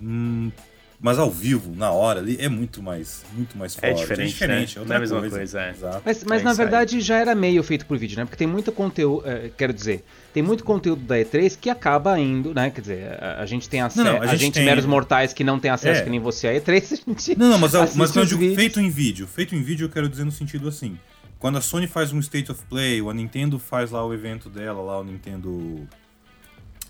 [0.00, 0.50] Hum,
[1.00, 4.00] mas ao vivo, na hora ali, é muito mais, muito mais é forte.
[4.00, 4.78] É diferente, é, diferente, né?
[4.78, 5.36] é outra Não é a mesma coisa.
[5.36, 6.00] coisa é.
[6.04, 7.00] Mas, mas é na verdade aí.
[7.00, 8.24] já era meio feito por vídeo, né?
[8.24, 12.52] Porque tem muito conteúdo, é, quero dizer, tem muito conteúdo da E3 que acaba indo,
[12.52, 12.70] né?
[12.70, 14.64] Quer dizer, a, a gente tem acesso, a, a, gente, tem...
[14.64, 16.04] meros mortais que não tem acesso, é.
[16.04, 18.56] que nem você a E3, a gente Não, não mas, mas quando eu digo vídeos.
[18.56, 20.98] feito em vídeo, feito em vídeo eu quero dizer no sentido assim,
[21.38, 24.50] quando a Sony faz um State of Play, ou a Nintendo faz lá o evento
[24.50, 25.86] dela, lá o Nintendo...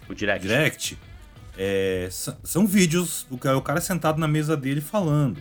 [0.08, 0.46] O Direct.
[0.46, 0.96] Direct
[1.58, 2.08] é,
[2.44, 5.40] são vídeos, o cara, o cara sentado na mesa dele falando.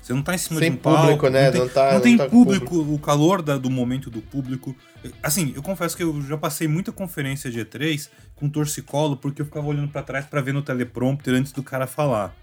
[0.00, 1.00] Você não tá em cima Sem de um palco.
[1.02, 1.44] público, né?
[1.44, 4.20] Não tem, não tá, não tem tá público, público, o calor da, do momento do
[4.20, 4.74] público.
[5.22, 9.46] Assim, eu confesso que eu já passei muita conferência de E3 com torcicolo, porque eu
[9.46, 12.34] ficava olhando para trás para ver no teleprompter antes do cara falar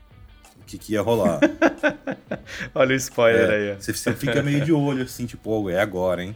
[0.61, 1.39] o que, que ia rolar.
[2.75, 3.75] Olha o spoiler é, aí.
[3.75, 6.35] Você, você fica meio de olho, assim, tipo, oh, é agora, hein?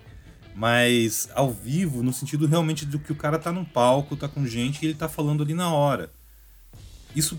[0.55, 4.45] Mas ao vivo, no sentido realmente do que o cara tá num palco, tá com
[4.45, 6.11] gente e ele tá falando ali na hora.
[7.15, 7.37] Isso.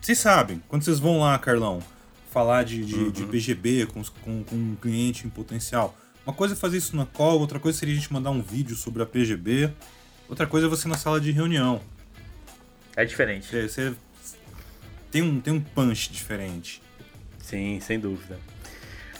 [0.00, 1.82] Vocês sabem, quando vocês vão lá, Carlão,
[2.30, 3.10] falar de, de, uhum.
[3.10, 5.96] de PGB com, com, com, um cliente em potencial.
[6.24, 8.76] Uma coisa é fazer isso na call, outra coisa seria a gente mandar um vídeo
[8.76, 9.72] sobre a PGB,
[10.28, 11.80] outra coisa é você na sala de reunião.
[12.96, 13.46] É diferente.
[13.46, 13.94] Você, você
[15.10, 16.82] tem, um, tem um punch diferente.
[17.38, 18.38] Sim, sem dúvida.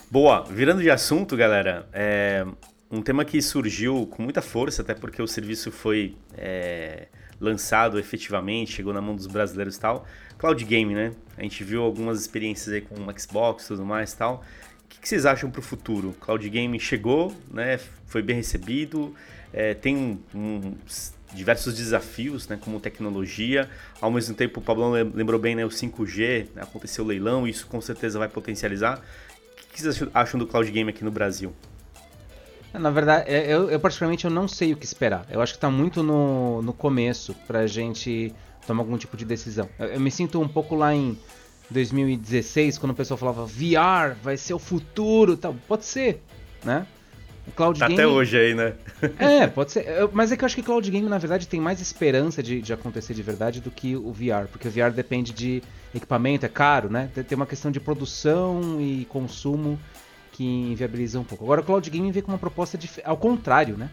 [0.09, 2.45] Boa, virando de assunto, galera, é,
[2.89, 7.07] um tema que surgiu com muita força, até porque o serviço foi é,
[7.39, 10.07] lançado efetivamente, chegou na mão dos brasileiros e tal.
[10.37, 11.13] Cloud Game, né?
[11.37, 14.43] A gente viu algumas experiências aí com o Xbox e tudo mais e tal.
[14.85, 16.15] O que, que vocês acham para o futuro?
[16.19, 17.77] Cloud Game chegou, né?
[18.05, 19.13] Foi bem recebido,
[19.51, 20.75] é, tem um, um,
[21.33, 22.57] diversos desafios, né?
[22.59, 23.69] Como tecnologia.
[23.99, 25.65] Ao mesmo tempo, o Pablão lembrou bem, né?
[25.65, 28.99] O 5G, aconteceu o leilão, isso com certeza vai potencializar.
[28.99, 31.53] O que vocês acham do Cloud Game aqui no Brasil?
[32.73, 35.25] Na verdade, é, eu, eu, particularmente eu não sei o que esperar.
[35.29, 38.33] Eu acho que está muito no, no começo pra gente
[38.65, 39.69] tomar algum tipo de decisão.
[39.79, 41.17] Eu, eu, me sinto um pouco lá em
[41.69, 45.55] 2016, quando o pessoal falava VR vai ser o futuro tal.
[45.67, 46.21] Pode ser,
[46.63, 46.85] né?
[47.55, 47.99] Cloud tá Game...
[47.99, 48.73] Até hoje aí, né?
[49.19, 49.85] é, pode ser.
[50.11, 52.61] Mas é que eu acho que o Cloud Game, na verdade, tem mais esperança de,
[52.61, 54.47] de acontecer de verdade do que o VR.
[54.51, 57.09] Porque o VR depende de equipamento, é caro, né?
[57.27, 59.79] Tem uma questão de produção e consumo
[60.37, 61.43] que inviabiliza um pouco.
[61.43, 63.89] Agora o Cloud Gaming vem com uma proposta de, ao contrário, né?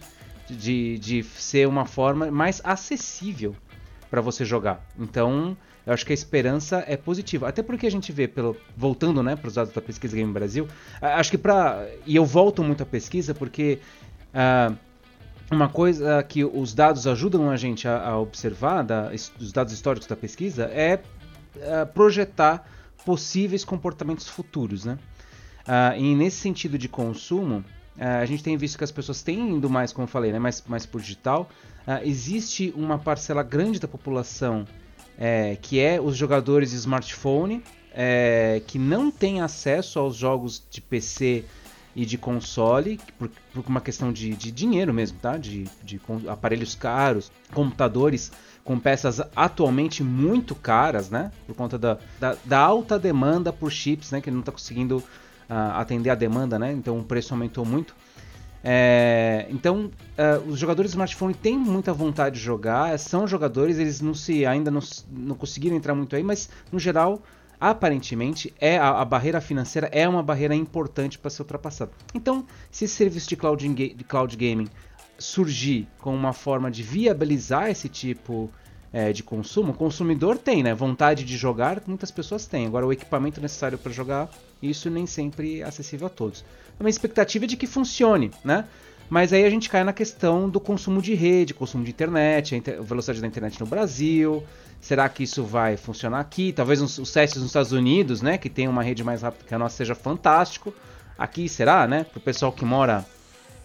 [0.46, 3.56] De, de ser uma forma mais acessível
[4.10, 4.86] para você jogar.
[4.98, 7.48] Então, eu acho que a esperança é positiva.
[7.48, 10.68] Até porque a gente vê, pelo, voltando né, para os dados da Pesquisa Game Brasil,
[11.00, 11.88] acho que para.
[12.04, 13.78] E eu volto muito à pesquisa porque.
[14.34, 14.76] Uh,
[15.50, 20.08] uma coisa que os dados ajudam a gente a, a observar, da, os dados históricos
[20.08, 21.00] da pesquisa, é
[21.56, 22.66] uh, projetar
[23.04, 24.98] possíveis comportamentos futuros, né?
[25.66, 27.64] Uh, e nesse sentido de consumo,
[27.96, 30.38] uh, a gente tem visto que as pessoas têm indo mais, como eu falei, né,
[30.38, 31.48] mais, mais por digital.
[31.86, 34.66] Uh, existe uma parcela grande da população
[35.18, 40.80] é, que é os jogadores de smartphone é, que não tem acesso aos jogos de
[40.80, 41.44] PC
[41.94, 45.36] e de console, por, por uma questão de, de, dinheiro mesmo, tá?
[45.36, 48.32] De, de aparelhos caros, computadores
[48.64, 51.30] com peças atualmente muito caras, né?
[51.46, 54.20] Por conta da, da, da alta demanda por chips, né?
[54.20, 55.04] Que não está conseguindo
[55.48, 56.72] atender a demanda, né?
[56.72, 57.94] Então o preço aumentou muito.
[58.66, 64.00] É, então, uh, os jogadores de smartphone têm muita vontade de jogar, são jogadores, eles
[64.00, 64.80] não se ainda não,
[65.10, 67.22] não conseguiram entrar muito aí, mas no geral,
[67.60, 71.92] aparentemente, é a, a barreira financeira é uma barreira importante para ser ultrapassada.
[72.14, 74.68] Então, se esse serviço de cloud, de cloud gaming
[75.18, 78.50] surgir com uma forma de viabilizar esse tipo
[78.94, 80.72] é, de consumo, o consumidor tem, né?
[80.72, 82.64] Vontade de jogar, muitas pessoas têm.
[82.64, 84.30] Agora, o equipamento necessário para jogar,
[84.62, 86.44] isso nem sempre é acessível a todos.
[86.78, 88.64] É uma expectativa de que funcione, né?
[89.10, 92.82] Mas aí a gente cai na questão do consumo de rede, consumo de internet, a
[92.82, 94.44] velocidade da internet no Brasil.
[94.80, 96.52] Será que isso vai funcionar aqui?
[96.52, 99.58] Talvez os testes nos Estados Unidos, né, que tem uma rede mais rápida que a
[99.58, 100.72] nossa, seja fantástico.
[101.18, 102.04] Aqui será, né?
[102.04, 103.04] Para o pessoal que mora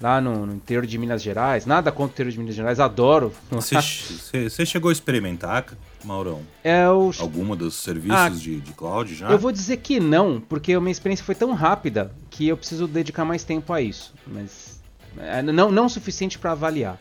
[0.01, 1.65] lá no, no, interior de Minas Gerais.
[1.65, 3.33] Nada contra o interior de Minas Gerais, adoro.
[3.51, 5.65] Você chegou a experimentar,
[6.03, 6.41] Maurão?
[6.63, 7.11] É o...
[7.19, 9.29] Alguma dos serviços ah, de, de cloud já?
[9.29, 12.87] Eu vou dizer que não, porque a minha experiência foi tão rápida que eu preciso
[12.87, 14.13] dedicar mais tempo a isso.
[14.25, 14.81] Mas
[15.17, 16.99] é, não, não o suficiente para avaliar.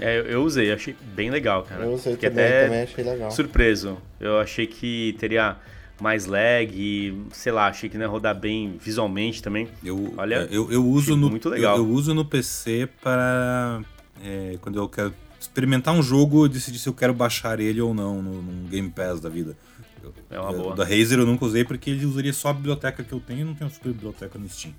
[0.00, 1.84] É, eu, usei, achei bem legal, cara.
[1.84, 3.30] Eu usei Fiquei também, até também achei legal.
[3.30, 3.98] surpreso.
[4.18, 5.56] Eu achei que teria
[6.00, 9.68] mais lag, e, sei lá, achei que não ia rodar bem visualmente também.
[9.84, 11.76] Eu, Olha, eu, eu uso no muito legal.
[11.76, 13.82] Eu, eu uso no PC para
[14.22, 18.20] é, quando eu quero experimentar um jogo, decidir se eu quero baixar ele ou não
[18.22, 19.56] no, num Game Pass da vida.
[20.02, 20.74] Eu- É uma boa.
[20.74, 23.44] Da Razer eu nunca usei porque ele usaria só a biblioteca que eu tenho e
[23.44, 24.74] não tenho super biblioteca no Steam.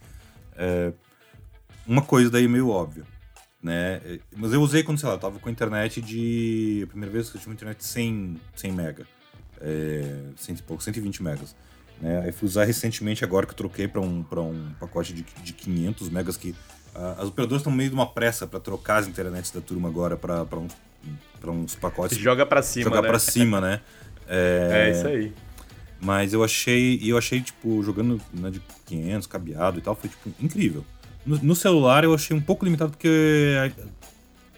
[0.55, 0.91] É,
[1.87, 3.03] uma coisa daí meio óbvia,
[3.61, 4.01] né?
[4.05, 6.81] É, Mas eu usei quando, sei lá, eu tava com a internet de...
[6.83, 9.07] A primeira vez que eu tive uma internet de 100, 100 mega.
[9.61, 11.55] É, 100 e pouco, 120 megas.
[12.01, 12.21] Né?
[12.25, 15.53] Aí fui usar recentemente agora que eu troquei para um, pra um pacote de, de
[15.53, 16.55] 500 megas que
[17.17, 20.43] as operadoras estão meio de uma pressa para trocar as internets da turma agora para
[20.59, 20.73] uns,
[21.39, 23.07] pra uns pacotes Joga pra cima, jogar né?
[23.07, 23.81] pra cima, né?
[24.33, 25.33] É, isso aí.
[25.99, 30.31] Mas eu achei, eu achei, tipo, jogando né, de 500, cabeado e tal, foi, tipo,
[30.41, 30.85] incrível.
[31.25, 33.71] No, no celular eu achei um pouco limitado porque a-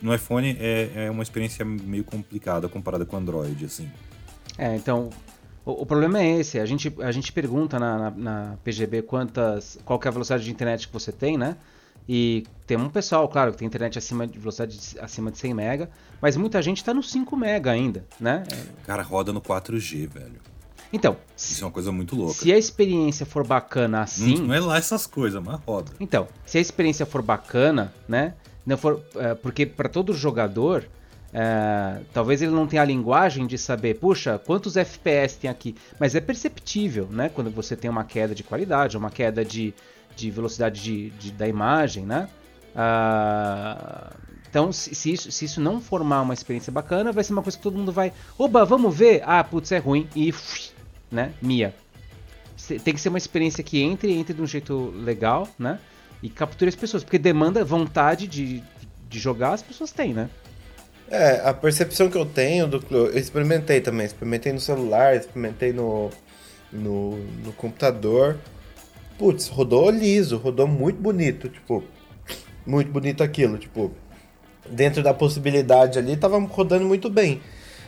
[0.01, 3.91] no iPhone é, é uma experiência meio complicada comparada com o Android, assim.
[4.57, 5.09] É, então,
[5.65, 6.59] o, o problema é esse.
[6.59, 10.43] A gente, a gente pergunta na, na, na PGB quantas, qual que é a velocidade
[10.43, 11.55] de internet que você tem, né?
[12.07, 15.53] E tem um pessoal, claro, que tem internet acima de velocidade de- acima de 100
[15.53, 15.89] mega,
[16.21, 18.43] mas muita gente está no 5 mega ainda, né?
[18.85, 20.41] Cara, roda no 4G, velho.
[20.91, 22.33] Então, Isso se, é uma coisa muito louca.
[22.33, 25.91] se a experiência for bacana assim, Não, não é lá essas coisas, mas roda.
[25.99, 28.33] Então, se a experiência for bacana, né?
[28.65, 30.85] Não for, é, porque para todo jogador,
[31.33, 36.13] é, talvez ele não tenha a linguagem de saber, puxa, quantos FPS tem aqui, mas
[36.13, 37.27] é perceptível, né?
[37.29, 39.73] Quando você tem uma queda de qualidade, uma queda de,
[40.15, 42.29] de velocidade de, de- da imagem, né?
[42.75, 44.11] Ah,
[44.47, 47.57] então, se, se isso, se isso não formar uma experiência bacana, vai ser uma coisa
[47.57, 50.31] que todo mundo vai, oba, vamos ver, ah, putz, é ruim e,
[51.11, 51.33] né?
[51.41, 51.73] Mia.
[52.83, 55.79] Tem que ser uma experiência que entre, entre de um jeito legal, né?
[56.21, 58.63] E capture as pessoas, porque demanda vontade de,
[59.09, 60.29] de jogar, as pessoas têm, né?
[61.13, 66.09] É, a percepção que eu tenho do eu experimentei também, experimentei no celular, experimentei no,
[66.71, 68.39] no, no computador.
[69.15, 71.83] Putz, rodou liso, rodou muito bonito, tipo,
[72.65, 73.91] muito bonito aquilo, tipo,
[74.67, 77.41] dentro da possibilidade ali, tava rodando muito bem.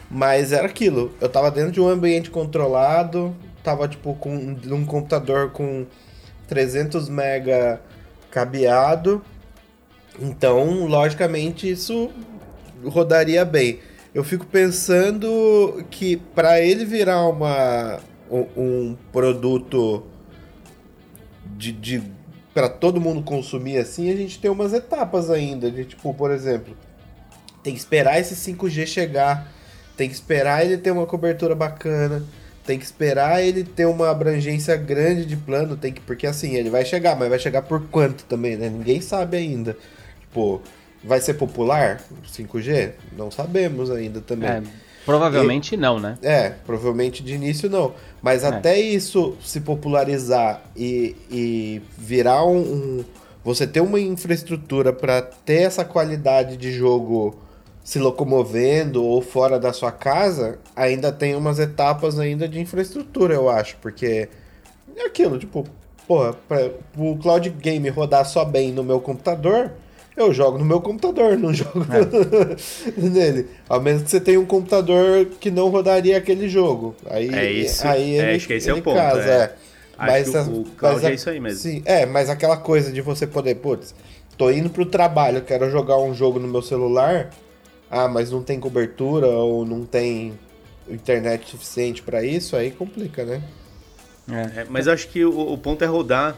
[0.08, 5.50] Mas era aquilo, eu tava dentro de um ambiente controlado, tava tipo com um computador
[5.50, 5.88] com
[6.48, 7.82] 300 mega
[8.30, 9.24] cabeado.
[10.20, 12.12] Então, logicamente, isso
[12.90, 13.80] rodaria bem.
[14.14, 18.00] Eu fico pensando que para ele virar uma,
[18.32, 20.04] um, um produto
[21.58, 22.04] de, de
[22.54, 25.70] para todo mundo consumir assim, a gente tem umas etapas ainda.
[25.70, 26.76] De, tipo, por exemplo,
[27.62, 29.52] tem que esperar esse 5G chegar,
[29.98, 32.24] tem que esperar ele ter uma cobertura bacana,
[32.66, 36.70] tem que esperar ele ter uma abrangência grande de plano, tem que porque assim, ele
[36.70, 38.70] vai chegar, mas vai chegar por quanto também, né?
[38.70, 39.78] Ninguém sabe ainda.
[40.22, 40.62] Tipo,
[41.06, 42.92] vai ser popular o 5G?
[43.18, 44.50] Não sabemos ainda também.
[44.50, 44.64] É,
[45.06, 46.18] provavelmente não, né?
[46.22, 47.94] É, provavelmente de início não.
[48.22, 48.48] Mas É.
[48.48, 53.06] até isso se popularizar e, e virar um, um-
[53.44, 57.36] Você ter uma infraestrutura para ter essa qualidade de jogo
[57.84, 63.48] se locomovendo ou fora da sua casa, ainda tem umas etapas ainda de infraestrutura, eu
[63.48, 63.78] acho.
[63.80, 64.28] Porque
[64.98, 65.64] é aquilo, tipo,
[66.08, 69.72] porra, pra o cloud game rodar só bem no meu computador,
[70.16, 71.86] eu jogo no meu computador, não jogo
[72.98, 73.48] nele.
[73.68, 76.96] Ao menos que você tenha um computador que não rodaria aquele jogo.
[77.10, 79.56] Aí, É isso, aí é, ele, acho que esse é o ponto, casa, é.
[79.98, 81.60] Acho que as- o cloud a- é isso aí mesmo.
[81.60, 83.96] Sim, é, mas aquela coisa de você poder, putz,
[84.38, 87.30] tô indo pro trabalho, quero jogar um jogo no meu celular,
[87.90, 90.38] ah, mas não tem cobertura ou não tem
[90.90, 93.42] internet suficiente pra isso, aí complica, né?
[94.30, 94.62] É.
[94.62, 96.36] É, mas acho que o, o ponto é rodar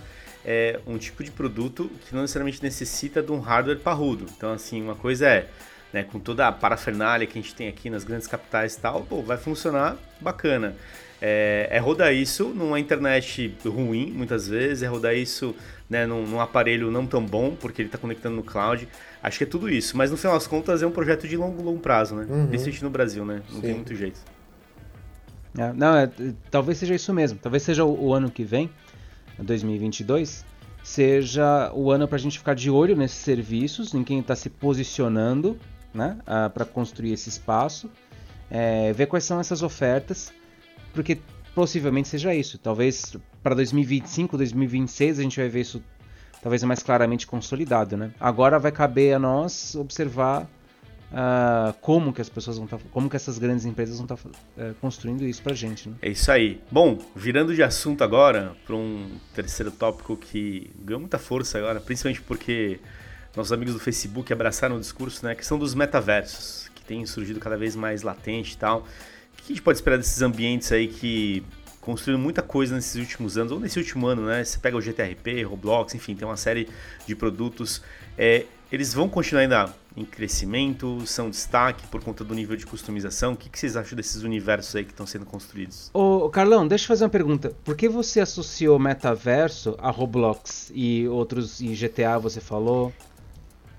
[0.47, 4.25] é, um tipo de produto que não necessariamente necessita de um hardware parrudo.
[4.37, 5.49] Então, assim, uma coisa é,
[5.91, 9.01] né, com toda a parafernália que a gente tem aqui nas grandes capitais e tal,
[9.01, 10.73] pô, vai funcionar bacana.
[11.21, 15.53] É, é rodar isso numa internet ruim, muitas vezes, é rodar isso
[15.89, 18.87] né, num, num aparelho não tão bom, porque ele está conectando no cloud.
[19.21, 19.97] Acho que é tudo isso.
[19.97, 22.25] Mas no final das contas é um projeto de longo, longo prazo, né?
[22.29, 22.47] Uhum.
[22.47, 23.41] Principalmente no Brasil, né?
[23.51, 23.75] Não tem Sim.
[23.77, 24.19] muito jeito.
[25.57, 26.09] É, não, é,
[26.51, 27.39] talvez seja isso mesmo.
[27.41, 28.69] Talvez seja o, o ano que vem,
[29.43, 30.45] 2022,
[30.83, 34.49] seja o ano para a gente ficar de olho nesses serviços, em quem está se
[34.49, 35.57] posicionando
[35.93, 36.17] né,
[36.53, 37.89] para construir esse espaço,
[38.49, 40.31] é, ver quais são essas ofertas,
[40.93, 41.19] porque
[41.53, 42.57] possivelmente seja isso.
[42.57, 45.81] Talvez para 2025, 2026 a gente vai ver isso
[46.41, 47.97] talvez mais claramente consolidado.
[47.97, 48.11] Né?
[48.19, 50.47] Agora vai caber a nós observar
[51.11, 54.17] ah, como que as pessoas vão estar, como que essas grandes empresas vão estar
[54.57, 55.95] eh, construindo isso pra gente, né?
[56.01, 56.61] É isso aí.
[56.69, 62.21] Bom, virando de assunto agora para um terceiro tópico que ganhou muita força agora, principalmente
[62.21, 62.79] porque
[63.35, 65.31] nossos amigos do Facebook abraçaram o discurso, né?
[65.31, 68.79] A questão dos metaversos, que tem surgido cada vez mais latente e tal.
[68.79, 71.41] O que a gente pode esperar desses ambientes aí que
[71.79, 74.43] construíram muita coisa nesses últimos anos, ou nesse último ano, né?
[74.43, 76.67] Você pega o GTRP, Roblox, enfim, tem uma série
[77.05, 77.81] de produtos.
[78.17, 83.33] É, eles vão continuar ainda em crescimento, são destaque por conta do nível de customização.
[83.33, 85.89] O que, que vocês acham desses universos aí que estão sendo construídos?
[85.91, 87.53] Ô, Carlão, deixa eu fazer uma pergunta.
[87.65, 92.93] Por que você associou metaverso a Roblox e outros, e GTA você falou?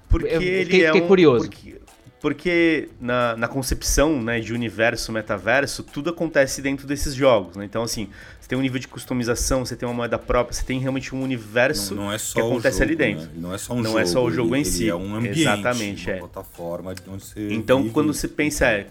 [0.08, 1.48] Porque eu ele fiquei, é fiquei um, curioso.
[1.48, 1.80] Porque,
[2.20, 7.54] porque na, na concepção né, de universo, metaverso, tudo acontece dentro desses jogos.
[7.56, 7.64] Né?
[7.64, 8.08] Então, assim,
[8.48, 11.22] você tem um nível de customização, você tem uma moeda própria, você tem realmente um
[11.22, 13.26] universo não, não é que acontece jogo, ali dentro.
[13.26, 13.32] Né?
[13.36, 13.98] Não é só um não jogo.
[13.98, 14.88] é só o jogo em si.
[14.88, 16.18] É um ambiente, Exatamente, uma é.
[16.18, 17.92] plataforma onde você Então, vive.
[17.92, 18.86] quando você pensa é,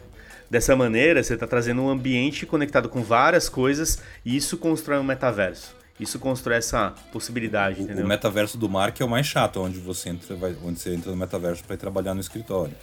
[0.47, 5.03] dessa maneira, você está trazendo um ambiente conectado com várias coisas e isso constrói um
[5.03, 5.75] metaverso.
[5.99, 8.05] Isso constrói essa possibilidade, o, entendeu?
[8.05, 11.09] O metaverso do Mark é o mais chato, onde você entra, vai, onde você entra
[11.09, 12.75] no metaverso para ir trabalhar no escritório.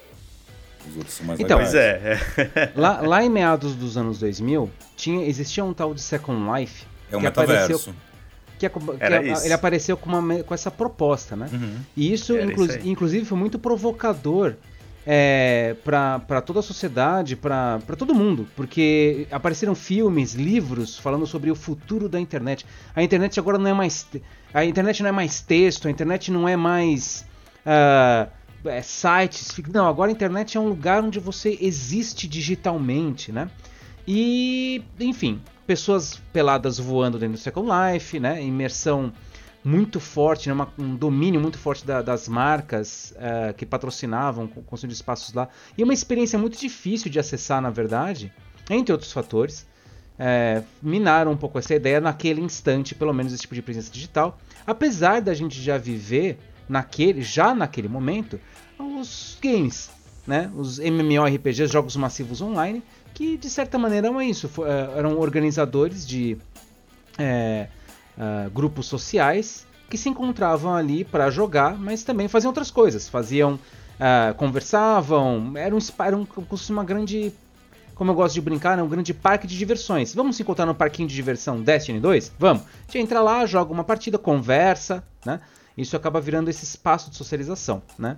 [0.89, 1.75] Os outros são mais então, legais.
[1.75, 2.73] é.
[2.77, 6.85] lá, lá em meados dos anos 2000, tinha, existia um tal de Second Life.
[7.11, 7.91] É um que metaverso.
[7.91, 7.95] Apareceu,
[8.59, 9.45] que, que Era a- isso.
[9.45, 11.49] ele apareceu com, uma, com essa proposta, né?
[11.53, 11.77] Uhum.
[11.97, 14.55] E isso, inclu- isso inclusive, foi muito provocador
[15.07, 21.55] é, para toda a sociedade, para todo mundo, porque apareceram filmes, livros falando sobre o
[21.55, 22.65] futuro da internet.
[22.95, 24.07] A internet agora não é mais
[24.53, 27.25] a internet não é mais texto, a internet não é mais
[27.67, 28.29] ah,
[28.65, 29.87] é, sites, não.
[29.87, 33.51] Agora a internet é um lugar onde você existe digitalmente, né?
[34.07, 38.43] E, enfim, pessoas peladas voando dentro do Second Life, né?
[38.43, 39.13] Imersão
[39.65, 40.53] muito forte, né?
[40.55, 45.49] Uma- um domínio muito forte da- das marcas eh, que patrocinavam, co- construindo espaços lá.
[45.77, 48.33] E uma experiência muito difícil de acessar, na verdade,
[48.71, 49.67] entre outros fatores.
[50.17, 54.39] eh, minaram um pouco essa ideia naquele instante, pelo menos esse tipo de presença digital.
[54.65, 56.39] Apesar da gente já viver
[56.69, 58.41] naquele, já naquele momento,
[58.79, 59.91] os games,
[60.27, 60.51] né?
[60.57, 66.37] Os MMORPGs, jogos massivos online, que de certa maneira eram isso, eh, eram organizadores de
[68.19, 73.59] ah, grupos sociais que se encontravam ali para jogar, mas também faziam outras coisas, faziam,
[73.99, 76.27] ah, conversavam, era um, era um,
[76.71, 77.33] uma grande,
[77.95, 80.15] como eu gosto de brincar, né, um grande parque de diversões.
[80.15, 82.33] Vamos se encontrar no parquinho de diversão Destiny 2?
[82.39, 82.63] Vamos.
[82.63, 85.41] A gente entra lá, joga uma partida, conversa, né?
[85.77, 88.17] Isso acaba virando esse espaço de socialização, né?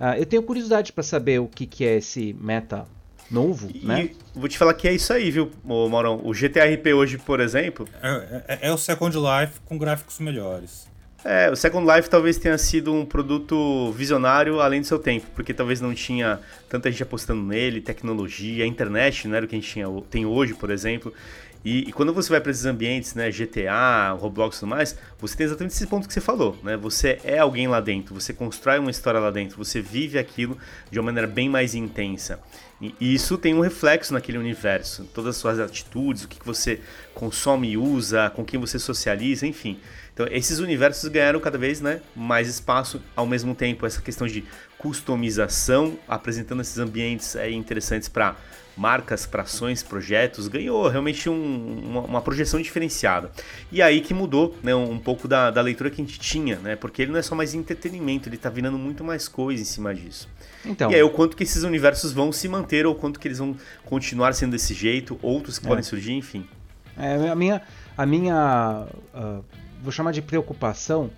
[0.00, 2.86] Ah, eu tenho curiosidade para saber o que, que é esse meta
[3.30, 4.10] novo, E né?
[4.34, 6.20] vou te falar que é isso aí, viu, Maurão?
[6.24, 10.86] O GTRP hoje, por exemplo, É, é- é o Second Life com gráficos melhores.
[11.24, 15.54] É, o Second Life talvez tenha sido um produto visionário além do seu tempo, porque
[15.54, 16.38] talvez não tinha
[16.68, 20.52] tanta gente apostando nele, tecnologia, internet não era o que a gente tinha, tem hoje,
[20.52, 21.14] por exemplo.
[21.64, 25.36] E, e quando você vai para esses ambientes, né, GTA, Roblox e tudo mais, você
[25.36, 26.76] tem exatamente esse ponto que você falou, né?
[26.76, 30.58] Você é alguém lá dentro, você constrói uma história lá dentro, você vive aquilo
[30.90, 32.38] de uma maneira bem mais intensa.
[32.80, 36.80] E, isso tem um reflexo naquele universo, todas as suas atitudes, o que, que você
[37.14, 39.80] consome e usa, com quem você socializa, enfim.
[40.12, 44.44] Então, esses universos ganharam cada vez né, mais espaço, ao mesmo tempo, essa questão de
[44.76, 48.36] customização, apresentando esses ambientes é, interessantes para
[48.76, 53.30] marcas, para ações, projetos, ganhou realmente um- uma, uma projeção diferenciada.
[53.70, 56.74] E aí que mudou né, um pouco da, da leitura que a gente tinha, né,
[56.76, 59.94] porque ele não é só mais entretenimento, ele está virando muito mais coisa em cima
[59.94, 60.28] disso.
[60.64, 63.38] Então, E aí o quanto que esses universos vão se manter, ou quanto que eles
[63.38, 65.68] vão continuar sendo desse jeito, outros que É.
[65.68, 66.46] podem surgir, enfim.
[66.96, 67.60] É, a minha,
[67.96, 69.40] a minha ah,
[69.82, 71.10] vou chamar de preocupação,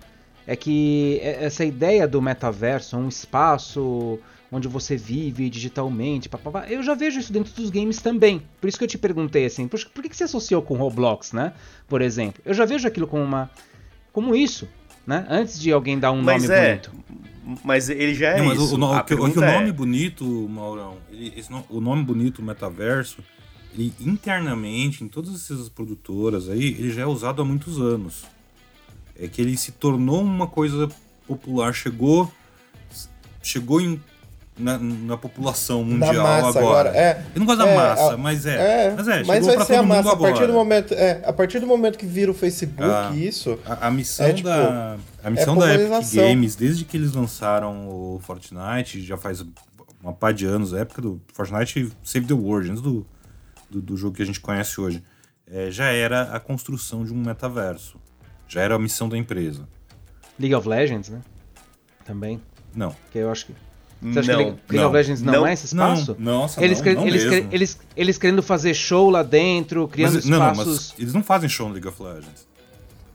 [0.45, 4.19] é que essa ideia do metaverso, um espaço
[4.51, 8.41] onde você vive digitalmente, papapá, eu já vejo isso dentro dos games também.
[8.61, 11.33] Por isso que eu te perguntei assim, "Poxa, por que que você associou com Roblox,
[11.33, 11.53] né?
[11.87, 13.49] Por exemplo, eu já vejo aquilo como uma,
[14.13, 14.67] como isso,
[15.05, 15.25] né?
[15.29, 16.91] Antes de alguém dar um Mas nome é, bonito.
[17.63, 18.61] mas ele já é Não, isso.
[18.75, 21.81] o, o que- o que o pergunta é- nome bonito, Maurão, ele- esse no- o
[21.81, 23.17] nome bonito metaverso,
[23.73, 28.23] ele internamente, em todas essas produtoras aí, ele já é usado há muitos anos.
[29.19, 30.87] É que ele se tornou uma coisa
[31.27, 32.31] popular, chegou
[33.41, 34.01] chegou em,
[34.57, 36.89] na, na população Da mundial massa agora.
[36.89, 36.97] agora.
[36.97, 38.85] É, Eu não gosto da É, massa, a- mas é.
[38.87, 40.09] é, mas é, mas vai pra ser a massa.
[40.09, 40.31] A agora.
[40.33, 43.11] partir, do momento, é, a partir do momento que vira o Facebook, Ah.
[43.15, 43.59] isso.
[43.65, 46.13] A, a missão É, tipo, da a missão é da Epic.
[46.15, 49.43] Games, desde que eles lançaram o Fortnite, já faz
[50.01, 53.05] uma pá de anos, a época do Fortnite Save the World, antes do,
[53.69, 55.03] do, do jogo que a gente conhece hoje,
[55.49, 57.97] é, já era a construção de um metaverso.
[58.47, 59.67] Já era a missão da empresa.
[60.39, 61.19] League of Legends, né?
[62.05, 62.41] Também,
[62.73, 62.95] Não.
[63.11, 63.53] que eu acho que
[64.01, 66.15] Você acha Não, que League, League of Legends não, não, é esse espaço?
[66.19, 67.49] Não, nossa, eles, não, não eles, mesmo.
[67.51, 70.89] eles, eles querendo fazer show lá dentro, criando Mas, não, não, espaços.
[70.91, 72.47] mas eles não fazem show no League of Legends.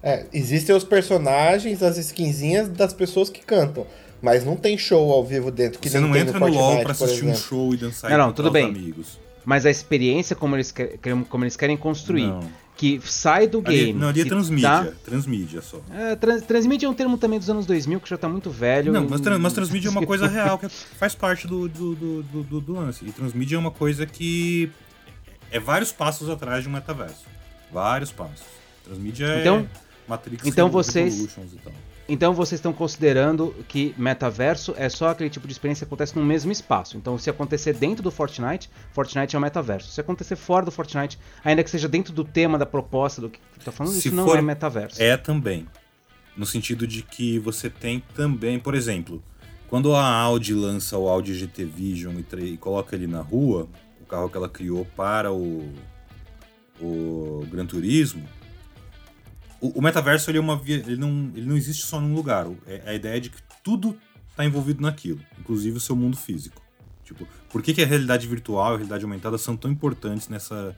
[0.02, 3.86] É, existem os personagens, as skinzinhas das pessoas que cantam.
[4.20, 5.78] mas não tem show ao vivo dentro.
[5.80, 8.18] Que Você não tem entra no no LoL pra assistir um show e dançar Não,
[8.18, 8.66] não, tudo bem.
[8.66, 9.18] amigos.
[9.44, 12.40] Mas a experiência como eles, que- como eles querem construir, Não.
[12.82, 13.98] Que sai do Ali, game.
[14.00, 14.68] não, ali é transmídia.
[14.68, 15.80] tá- Transmídia só.
[15.92, 18.92] É, trans, transmídia é um termo também dos anos 2000 que já tá muito velho.
[18.92, 21.94] Não, e- mas, tran- mas transmídia é uma coisa real que faz parte do, do,
[21.94, 23.04] do, do- do- lance.
[23.04, 24.68] E transmídia é uma coisa que
[25.52, 27.24] é vários passos atrás de um metaverso.
[27.72, 28.42] Vários passos.
[28.84, 29.66] Transmídia Então- é
[30.08, 31.72] Matrix então vocês- Revolutions e tal.
[32.12, 36.22] Então vocês estão considerando que metaverso é só aquele tipo de experiência que acontece no
[36.22, 36.98] mesmo espaço.
[36.98, 39.90] Então se acontecer dentro do Fortnite, Fortnite é um metaverso.
[39.90, 43.40] Se acontecer fora do Fortnite, ainda que seja dentro do tema da proposta do que
[43.64, 45.02] tá falando, Se isso não for- é metaverso.
[45.02, 45.66] É também.
[46.36, 49.22] No sentido de que você tem também, por exemplo,
[49.70, 53.66] quando a Audi lança o Audi GT Vision e, e coloca ele na rua,
[54.02, 55.66] o carro que ela criou para o,
[56.78, 58.22] o Gran Turismo,
[59.66, 62.46] o, o metaverso ele, é uma, via- ele, não, ele não existe só num lugar.
[62.46, 63.96] O- É a ideia de que tudo
[64.30, 66.60] está envolvido naquilo, inclusive o seu mundo físico.
[67.04, 70.74] Tipo, por que, que a realidade virtual e a realidade aumentada são tão importantes nessa,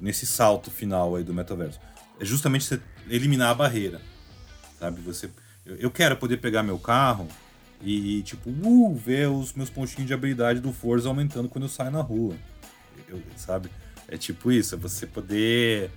[0.00, 1.80] nesse salto final aí do metaverso?
[2.20, 4.00] É justamente você eliminar a barreira,
[4.78, 5.00] sabe?
[5.02, 5.30] Você,
[5.64, 7.26] eu, eu quero poder pegar meu carro
[7.80, 11.68] e, e, tipo, uh, ver os meus pontinhos de habilidade do Forza aumentando quando eu
[11.70, 12.36] saio na rua,
[13.08, 13.68] Eu- sabe?
[14.06, 15.90] É tipo isso, é você poder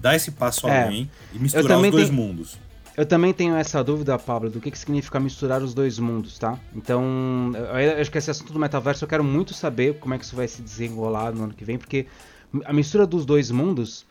[0.00, 0.84] dar esse passo É.
[0.84, 2.58] além e misturar os dois tenho- mundos.
[2.96, 6.58] Eu também tenho essa dúvida, Pablo, do que, que significa misturar os dois mundos, tá?
[6.74, 10.24] Então, eu acho que esse assunto do metaverso eu quero muito saber como é que
[10.24, 12.06] isso vai se desenrolar no ano que vem, porque
[12.64, 14.04] a mistura dos dois mundos,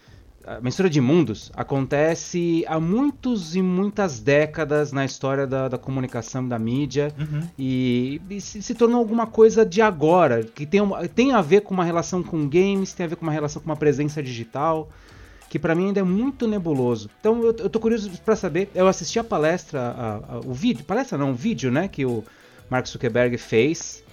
[0.46, 6.48] a mistura de mundos, acontece há muitos e muitas décadas na história da, da comunicação
[6.48, 7.42] da mídia Uhum.
[7.60, 11.60] e, e se, se tornou alguma coisa de agora, que tem, uma- tem a ver
[11.62, 14.90] com uma relação com games, tem a ver com uma relação com uma presença digital,
[15.50, 17.10] que pra mim ainda é muito nebuloso.
[17.20, 20.84] Então eu, eu tô curioso pra saber, eu assisti a palestra, a- a- o vídeo,
[20.86, 22.24] palestra não, um vídeo, né, que o
[22.70, 24.04] Mark Zuckerberg fez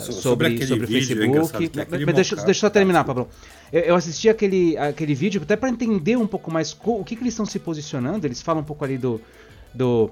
[0.00, 1.68] So- sobre sobre, sobre o vídeo, é Facebook.
[1.70, 3.28] que aquele Mas deixa, deixa eu só terminar, Ah, Pablo.
[3.72, 7.14] Eu, eu assisti aquele, aquele vídeo até pra entender um pouco mais co- o que,
[7.14, 8.26] que eles estão se posicionando.
[8.26, 9.20] Eles falam um pouco ali do.
[9.74, 10.10] do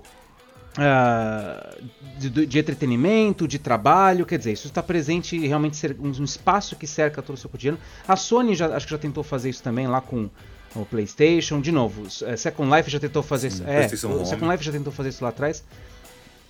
[0.78, 1.76] ah,
[2.18, 6.76] de, de entretenimento, de trabalho, quer dizer, isso está presente realmente ser um, um espaço
[6.76, 7.78] que cerca todo o seu cotidiano.
[8.06, 10.30] A Sony já, acho que já tentou fazer isso também lá com
[10.74, 14.24] o PlayStation, de novo, é, Second Life já tentou fazer isso, é, o.
[14.24, 15.64] Second Life já tentou fazer isso lá atrás.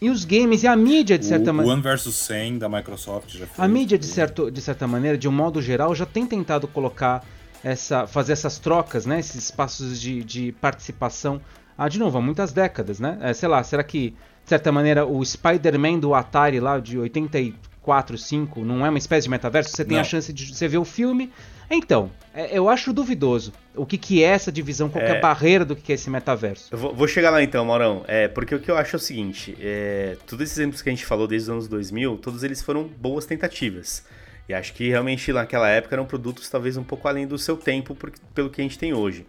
[0.00, 3.32] E os games e a mídia de certa O maneira, One vs 100 da Microsoft
[3.32, 3.58] já fez.
[3.58, 7.22] a mídia de, certo, de certa maneira, de um modo geral, já tem tentado colocar
[7.62, 11.40] essa, fazer essas trocas, né, esses espaços de, de participação,
[11.84, 13.18] ah, de novo, há muitas décadas, né?
[13.22, 18.18] É, sei lá, será que de certa maneira o Spider-Man do Atari lá de 84,
[18.18, 19.70] 5 não é uma espécie de metaverso?
[19.70, 20.00] Você tem Não.
[20.02, 21.30] a chance de você ver o filme.
[21.70, 25.18] Então, é, eu acho duvidoso o que, que é essa divisão, qual que é a
[25.18, 25.20] É.
[25.20, 26.68] barreira do que é esse metaverso.
[26.72, 28.04] Eu vou, vou chegar lá então, Maurão.
[28.08, 30.92] É, porque o que eu acho é o seguinte: é, todos esses exemplos que a
[30.92, 34.04] gente falou desde os anos 2000, todos eles foram boas tentativas.
[34.48, 37.94] E acho que realmente naquela época eram produtos talvez um pouco além do seu tempo
[37.94, 39.24] por- pelo que a gente tem hoje.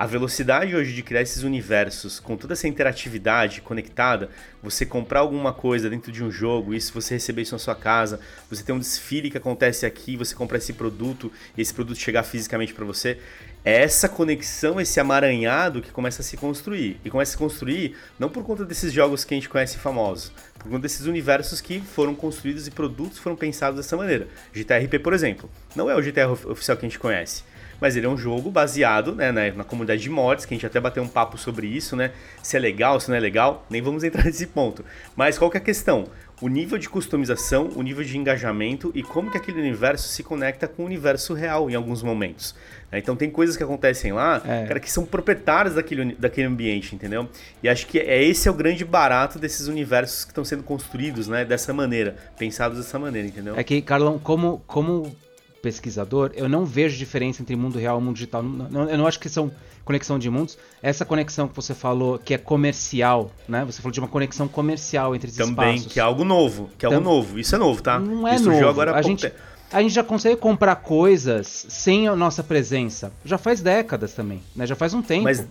[0.00, 4.30] A velocidade hoje de criar esses universos com toda essa interatividade conectada,
[4.62, 8.18] você comprar alguma coisa dentro de um jogo, isso você receber isso na sua casa,
[8.48, 12.22] você ter um desfile que acontece aqui, você comprar esse produto e esse produto chegar
[12.22, 13.18] fisicamente para você,
[13.62, 16.98] é essa conexão, esse amaranhado que começa a se construir.
[17.04, 20.32] E começa a se construir não por conta desses jogos que a gente conhece famosos,
[20.54, 24.28] por conta desses universos que foram construídos e produtos foram pensados dessa maneira.
[24.54, 27.49] GTRP, por exemplo, não é o of- oficial que a gente conhece.
[27.80, 30.66] Mas ele é um jogo baseado né, na, na comunidade de mods, que a gente
[30.66, 32.10] até bateu um papo sobre isso, né?
[32.42, 34.84] Se é legal, se não é legal, nem vamos entrar nesse ponto.
[35.16, 36.06] Mas qual que é a questão?
[36.42, 40.66] O nível de customização, o nível de engajamento e como que aquele universo se conecta
[40.66, 42.54] com o universo real em alguns momentos.
[42.90, 42.98] né?
[42.98, 44.64] Então tem coisas que acontecem lá, É.
[44.66, 47.28] cara, que são proprietárias daquele, daquele ambiente, entendeu?
[47.62, 51.28] E acho que é esse é o grande barato desses universos que estão sendo construídos,
[51.28, 51.44] né?
[51.44, 53.54] Dessa maneira, pensados dessa maneira, entendeu?
[53.58, 55.14] É que, Carlão, como, como
[55.62, 58.42] pesquisador, eu não vejo diferença entre mundo real e mundo digital.
[58.42, 59.50] Não- eu não acho que são
[59.84, 60.56] conexão de mundos.
[60.82, 63.64] Essa conexão que você falou, que é comercial, né?
[63.64, 65.92] Você falou de uma conexão comercial entre esses Também, espaços.
[65.92, 67.38] que é algo novo, que é algo novo.
[67.38, 67.98] Isso é novo, tá?
[67.98, 68.54] Não é Isso novo.
[68.56, 69.36] surgiu agora há a, pouco gente, tempo.
[69.72, 73.12] a gente já consegue comprar coisas sem a nossa presença.
[73.24, 74.66] Já faz décadas também, né?
[74.66, 75.24] Já faz um tempo.
[75.24, 75.44] Mas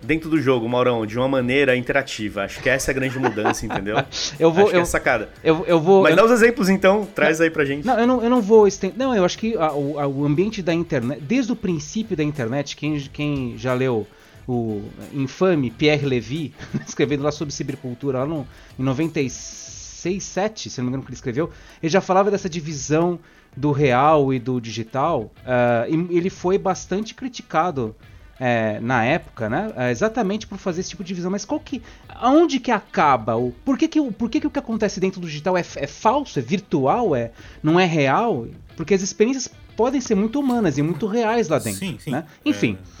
[0.00, 2.44] dentro do jogo, Maurão, de uma maneira interativa.
[2.44, 3.96] Acho que essa é a grande mudança, entendeu?
[4.38, 4.66] eu vou...
[4.66, 5.28] Acho é Eu, a sacada.
[5.42, 6.02] eu, eu vou...
[6.02, 7.84] Mas eu- dá os exemplos então, traz aí pra gente.
[7.86, 8.96] Não, eu não, eu não vou estender.
[8.98, 12.22] Não, eu acho que a- o, a- o ambiente da internet, desde o princípio da
[12.24, 14.06] internet, quem, quem já leu
[14.46, 14.82] o
[15.12, 16.54] infame Pierre Levy,
[16.86, 18.46] escrevendo lá sobre cibercultura, lá no,
[18.78, 21.50] em 96, 7, se não me engano que ele escreveu,
[21.82, 23.18] ele já falava dessa divisão
[23.56, 27.94] do real e do digital, ah, e ele foi bastante criticado
[28.40, 29.72] é, na época, né?
[29.76, 31.30] É, exatamente por fazer esse tipo de visão.
[31.30, 31.82] Mas qual que.
[32.08, 33.36] Aonde que acaba?
[33.36, 35.86] O, por que, que, por que, que o que acontece dentro do digital é, é
[35.86, 37.32] falso, é virtual, é,
[37.62, 38.46] não é real?
[38.76, 41.80] Porque as experiências podem ser muito humanas e muito reais lá dentro.
[41.80, 42.10] Sim, sim.
[42.10, 42.24] Né?
[42.44, 42.78] Enfim.
[42.84, 42.98] É...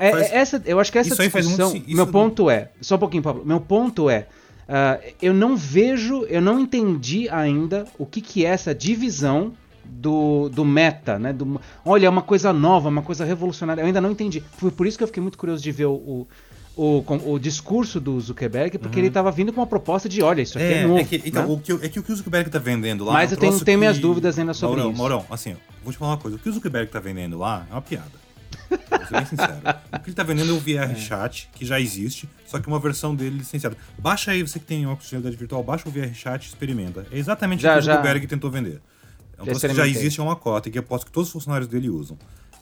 [0.00, 0.32] É, faz...
[0.32, 1.70] essa, eu acho que essa discussão.
[1.70, 1.94] Muito...
[1.94, 2.70] Meu ponto é.
[2.80, 3.44] Só um pouquinho, Pablo.
[3.44, 4.26] Meu ponto é.
[4.66, 9.52] Uh, eu não vejo, eu não entendi ainda o que, que é essa divisão
[9.90, 11.32] do, do meta, né?
[11.32, 13.82] Do, olha, é uma coisa nova, uma coisa revolucionária.
[13.82, 14.42] Eu ainda não entendi.
[14.58, 16.28] Foi por isso que eu fiquei muito curioso de ver o, o,
[16.76, 19.00] o, o discurso do Zuckerberg, porque uhum.
[19.00, 21.00] ele estava vindo com uma proposta de, olha, isso aqui é, é novo.
[21.00, 21.52] É que, então, né?
[21.52, 23.12] o que, é que o que o Zuckerberg está vendendo lá...
[23.12, 23.76] Mas é eu tenho, tenho que...
[23.76, 24.98] minhas dúvidas ainda sobre Maurão, isso.
[24.98, 26.36] Maurão, assim, vou te falar uma coisa.
[26.36, 28.20] O que o Zuckerberg está vendendo lá é uma piada.
[28.70, 29.52] Vou ser bem sincero.
[29.54, 30.94] O que ele está vendendo é o VR é.
[30.94, 33.76] Chat, que já existe, só que uma versão dele licenciada.
[33.98, 37.06] Baixa aí, você que tem óculos de realidade virtual, baixa o VR Chat e experimenta.
[37.10, 38.80] É exatamente já, o que o Zuckerberg tentou vender.
[39.40, 41.32] É um troço que já existe, é uma cota, e que aposto que todos os
[41.32, 42.18] funcionários dele usam.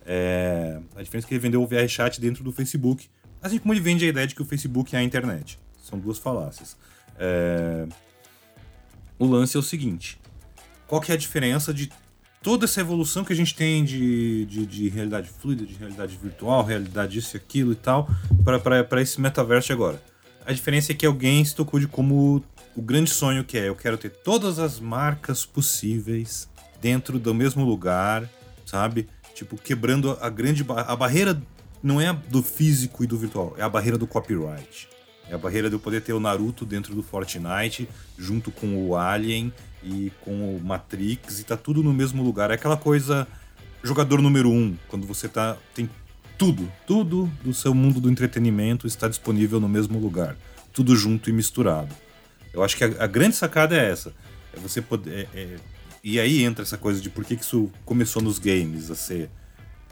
[0.06, 0.80] É...
[0.94, 3.08] A diferença é que ele vendeu o VR Chat dentro do Facebook,
[3.42, 5.58] assim como ele vende a ideia de que o Facebook é a internet.
[5.82, 6.76] São duas falácias.
[7.18, 7.86] É...
[9.18, 10.20] O lance é o seguinte:
[10.86, 11.90] qual que é a diferença de
[12.40, 16.64] toda essa evolução que a gente tem de, de, de realidade fluida, de realidade virtual,
[16.64, 18.08] realidade isso e aquilo e tal,
[18.44, 20.00] para esse metaverso agora?
[20.46, 22.42] A diferença é que alguém se tocou de como
[22.76, 26.48] o grande sonho que é: eu quero ter todas as marcas possíveis
[26.80, 28.28] dentro do mesmo lugar,
[28.64, 29.08] sabe?
[29.34, 31.40] Tipo, quebrando a grande ba a barreira
[31.82, 34.88] não é do físico e do virtual, é a barreira do copyright.
[35.30, 38.96] É a barreira de eu poder ter o Naruto dentro do Fortnite, junto com o
[38.96, 39.52] Alien
[39.82, 42.50] e com o Matrix, e tá tudo no mesmo lugar.
[42.50, 43.28] É aquela coisa
[43.82, 45.56] jogador número um, quando você tá.
[45.74, 45.88] tem
[46.36, 50.36] tudo, tudo do seu mundo do entretenimento está disponível no mesmo lugar.
[50.72, 51.94] Tudo junto e misturado.
[52.52, 54.12] Eu acho que a, a grande sacada é essa.
[54.52, 55.28] É você poder.
[55.34, 55.56] É, é,
[56.02, 59.30] e aí entra essa coisa de por que, que isso começou nos games a ser.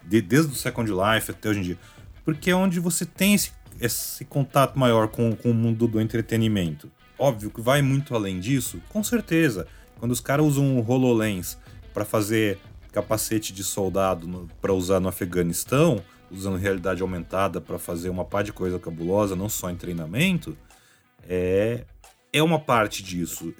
[0.04, 1.78] De, desde o Second Life até hoje em dia.
[2.24, 6.90] Porque é onde você tem esse, esse contato maior com, com o mundo do entretenimento.
[7.18, 9.66] Óbvio que vai muito além disso, com certeza.
[9.98, 11.56] Quando os caras usam o HoloLens
[11.92, 12.58] para fazer
[12.92, 18.52] capacete de soldado para usar no Afeganistão, usando realidade aumentada para fazer uma par de
[18.52, 20.56] coisa cabulosa, não só em treinamento,
[21.28, 21.84] é,
[22.32, 23.54] é uma parte disso.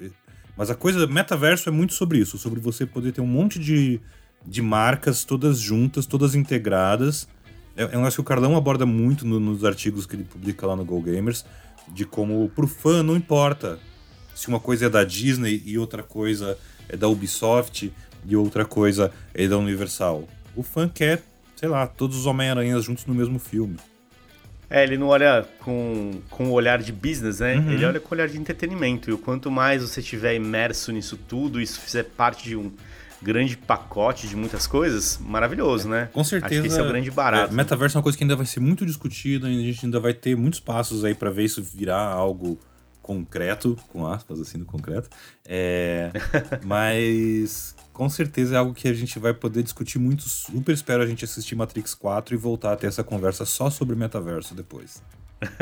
[0.57, 3.59] Mas a coisa do metaverso é muito sobre isso, sobre você poder ter um monte
[3.59, 4.01] de,
[4.43, 7.27] de marcas todas juntas, todas integradas.
[7.75, 10.65] É, é um negócio que o Carlão aborda muito no, nos artigos que ele publica
[10.65, 11.45] lá no Go Gamers,
[11.89, 13.79] de como pro fã não importa
[14.33, 16.57] se uma coisa é da Disney e outra coisa
[16.89, 17.93] é da Ubisoft
[18.25, 20.27] e outra coisa é da Universal.
[20.55, 21.23] O fã quer,
[21.55, 23.77] sei lá, todos os Homem-Aranhas juntos no mesmo filme.
[24.69, 27.55] É, ele não olha com, com o olhar de business, né?
[27.55, 27.71] Uhum.
[27.71, 29.09] Ele olha com o olhar de entretenimento.
[29.09, 32.71] E o quanto mais você estiver imerso nisso tudo, isso fizer parte de um
[33.21, 36.09] grande pacote de muitas coisas, maravilhoso, né?
[36.13, 36.53] Com certeza.
[36.53, 37.53] Acho que esse é o grande barato.
[37.53, 40.13] É, metaverso é uma coisa que ainda vai ser muito discutida, a gente ainda vai
[40.13, 42.59] ter muitos passos aí para ver isso virar algo
[43.01, 45.09] concreto, com aspas assim no concreto.
[45.45, 46.11] É,
[46.65, 50.21] mas com certeza é algo que a gente vai poder discutir muito.
[50.29, 53.95] Super espero a gente assistir Matrix 4 e voltar a ter essa conversa só sobre
[53.95, 55.01] metaverso depois.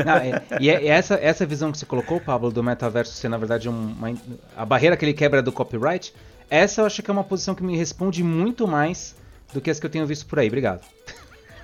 [0.05, 3.37] Não, é, e é, essa, essa visão que você colocou, Pablo, do metaverso ser na
[3.37, 4.13] verdade uma,
[4.53, 6.13] a barreira que ele quebra do copyright,
[6.49, 9.15] essa eu acho que é uma posição que me responde muito mais
[9.53, 10.47] do que as que eu tenho visto por aí.
[10.47, 10.81] Obrigado.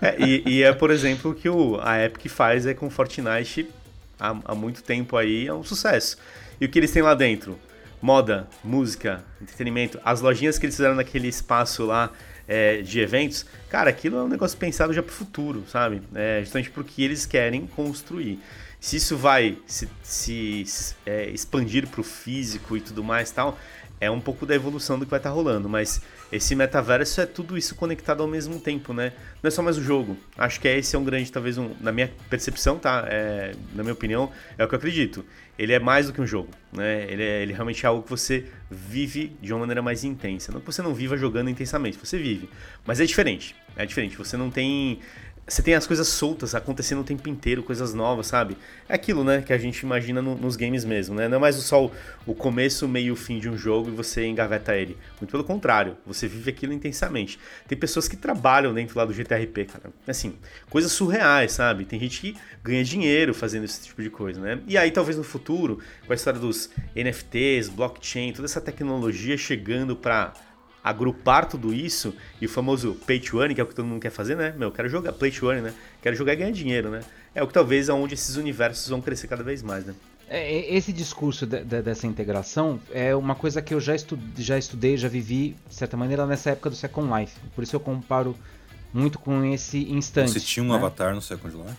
[0.01, 3.69] É, e, e, é, por exemplo, o que o, a Epic faz é com Fortnite
[4.17, 6.17] há, há muito tempo aí, é um sucesso.
[6.61, 7.59] E o que eles têm lá dentro?
[8.01, 12.11] Moda, música, entretenimento, as lojinhas que eles fizeram naquele espaço lá
[12.47, 16.01] é, de eventos, cara, aquilo é um negócio pensado já pro futuro, sabe?
[16.13, 18.39] É, justamente porque eles querem construir.
[18.79, 20.65] Se isso vai se, se,
[21.05, 23.57] é, expandir pro físico e tudo mais tal,
[24.01, 27.25] é um pouco da evolução do que vai estar tá rolando, mas esse metaverso é
[27.27, 29.13] tudo isso conectado ao mesmo tempo, né?
[29.43, 30.17] Não é só mais o jogo.
[30.35, 33.05] Acho que esse é um grande, talvez, um, na minha percepção, tá?
[33.07, 35.23] É, na minha opinião, é o que eu acredito.
[35.57, 37.05] Ele é mais do que um jogo, né?
[37.07, 40.51] Ele, é, ele realmente é algo que você vive de uma maneira mais intensa.
[40.51, 42.49] Não que você não viva jogando intensamente, você vive.
[42.83, 43.55] Mas é diferente.
[43.75, 44.17] É diferente.
[44.17, 44.99] Você não tem
[45.51, 48.55] você tem as coisas soltas acontecendo o tempo inteiro, coisas novas, sabe?
[48.87, 51.27] É aquilo, né, que a gente imagina no, nos games mesmo, né?
[51.27, 51.91] Não é mais só o,
[52.25, 54.97] o começo, meio e o fim de um jogo e você engaveta ele.
[55.19, 57.37] Muito pelo contrário, você vive aquilo intensamente.
[57.67, 59.91] Tem pessoas que trabalham dentro lá do GTRP, cara.
[60.07, 60.35] Assim,
[60.69, 61.83] coisas surreais, sabe?
[61.83, 64.59] Tem gente que ganha dinheiro fazendo esse tipo de coisa, né?
[64.65, 69.97] E aí, talvez no futuro, com a história dos NFTs, blockchain, toda essa tecnologia chegando
[69.97, 70.33] para
[70.83, 74.01] agrupar tudo isso e o famoso pay to earn, que é o que todo mundo
[74.01, 74.53] quer fazer, né?
[74.57, 75.73] Meu, eu quero jogar play to earn, né?
[76.01, 77.01] Quero jogar e ganhar dinheiro, né?
[77.33, 79.93] É o que talvez é onde esses universos vão crescer cada vez mais, né?
[80.27, 84.57] É, esse discurso de, de, dessa integração é uma coisa que eu já, estu, já
[84.57, 87.37] estudei, já vivi, de certa maneira, nessa época do Second Life.
[87.53, 88.35] Por isso eu comparo
[88.93, 90.31] muito com esse instante.
[90.31, 90.75] Você tinha um né?
[90.75, 91.77] avatar no Second Life?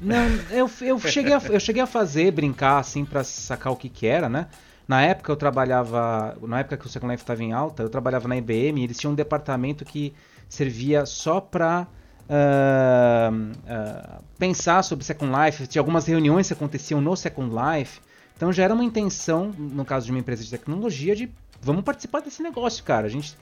[0.00, 3.88] Não, eu, eu, cheguei a, eu cheguei a fazer, brincar assim para sacar o que
[3.88, 4.48] que era, né?
[4.92, 8.28] Na época eu trabalhava, na época que o Second Life estava em alta, eu trabalhava
[8.28, 10.12] na IBM e eles tinham um departamento que
[10.50, 11.86] servia só para
[12.28, 15.66] uh, uh, pensar sobre Second Life.
[15.66, 18.02] Tinha algumas reuniões que aconteciam no Second Life.
[18.36, 21.30] Então já era uma intenção, no caso de uma empresa de tecnologia, de
[21.62, 23.06] vamos participar desse negócio, cara.
[23.06, 23.34] A gente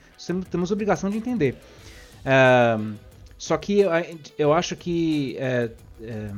[0.49, 1.57] temos obrigação de entender.
[2.21, 2.95] Uh,
[3.37, 3.83] só que
[4.37, 5.69] eu, acho que é,
[6.01, 6.31] é,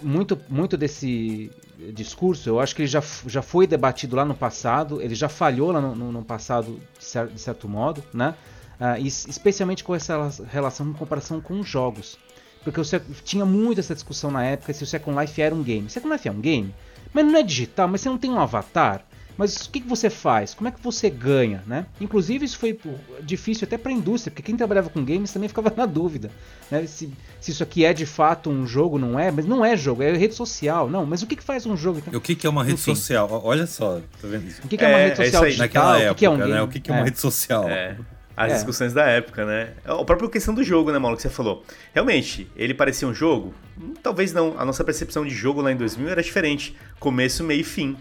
[0.00, 1.50] muito, muito desse
[1.92, 5.70] discurso, eu acho que ele já, já foi debatido lá no passado, ele já falhou
[5.70, 8.34] lá no, no, no passado de certo, de certo, modo, né?
[8.80, 12.18] Uh, especialmente com essa relação em comparação com os jogos.
[12.62, 12.84] Porque eu
[13.24, 15.88] tinha muito essa discussão na época se o Second Life era um game.
[15.88, 16.74] Second Life é um game,
[17.12, 19.04] mas não é digital, mas você não tem um avatar.
[19.38, 20.52] Mas o que, que você faz?
[20.52, 21.86] Como é que você ganha, né?
[22.00, 22.76] Inclusive isso foi
[23.22, 26.28] difícil até para a indústria, porque quem trabalhava com games também ficava na dúvida,
[26.68, 26.84] né?
[26.86, 27.08] Se,
[27.40, 29.30] se, isso aqui é de fato um jogo, não é?
[29.30, 30.90] Mas não é jogo, é rede social.
[30.90, 32.00] Não, mas o que, que faz um jogo?
[32.04, 32.18] Então?
[32.18, 32.96] O que, que é uma rede Enfim.
[32.96, 33.40] social?
[33.44, 34.60] Olha só, tá vendo isso?
[34.64, 35.66] O que, que é, é, uma rede social é digital?
[35.68, 36.50] Naquela época, o que, é um game?
[36.50, 36.62] Né?
[36.62, 37.04] O que, que é uma é.
[37.04, 37.68] rede social?
[37.68, 37.96] É
[38.36, 38.54] as é.
[38.54, 39.70] discussões da época, né?
[39.84, 41.64] A própria questão do jogo, né, Paulo, que você falou.
[41.92, 43.52] Realmente, ele parecia um jogo?
[44.00, 44.54] Talvez não.
[44.56, 46.76] A nossa percepção de jogo lá em 2000 era diferente.
[47.00, 47.96] Começo, meio e fim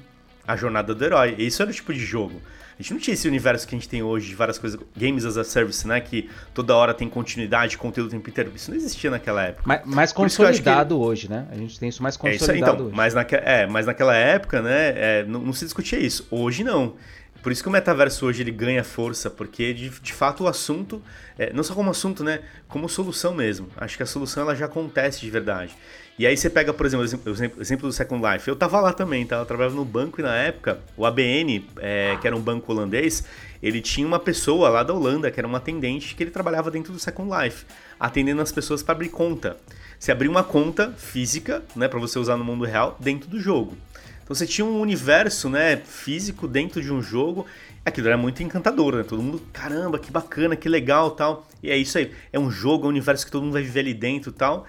[0.47, 1.35] a jornada do herói.
[1.37, 2.41] E isso era o tipo de jogo.
[2.79, 5.25] A gente não tinha esse universo que a gente tem hoje de várias coisas, games
[5.25, 5.99] as a service, né?
[5.99, 8.51] Que toda hora tem continuidade, conteúdo o tempo inteiro.
[8.55, 9.63] Isso não existia naquela época.
[9.65, 11.01] Mais, mais consolidado que...
[11.01, 11.47] hoje, né?
[11.51, 12.95] A gente tem isso mais consolidado é isso aí, então, hoje.
[12.95, 13.35] Mas, naque...
[13.35, 14.93] é, mas naquela época, né?
[14.95, 16.27] É, não, não, se discutia isso.
[16.29, 16.93] Hoje não.
[17.41, 21.01] Por isso que o metaverso hoje ele ganha força, porque de, de fato o assunto,
[21.37, 22.41] é, não só como assunto, né?
[22.67, 23.69] Como solução mesmo.
[23.75, 25.75] Acho que a solução ela já acontece de verdade.
[26.19, 28.47] E aí você pega, por exemplo, o exemplo, do Second Life.
[28.47, 29.35] Eu tava lá também, tá?
[29.35, 33.23] Eu trabalhava no banco e na época, o ABN, é, que era um banco holandês,
[33.61, 36.91] ele tinha uma pessoa lá da Holanda, que era uma atendente, que ele trabalhava dentro
[36.91, 37.65] do Second Life,
[37.99, 39.57] atendendo as pessoas para abrir conta.
[39.99, 43.77] Você abria uma conta física, né, para você usar no mundo real, dentro do jogo.
[44.23, 47.45] Então você tinha um universo, né, físico dentro de um jogo.
[47.85, 49.03] Aquilo era muito encantador, né?
[49.03, 51.47] Todo mundo, caramba, que bacana, que legal, tal.
[51.63, 52.11] E é isso aí.
[52.33, 54.67] É um jogo, é um universo que todo mundo vai viver ali dentro, tal.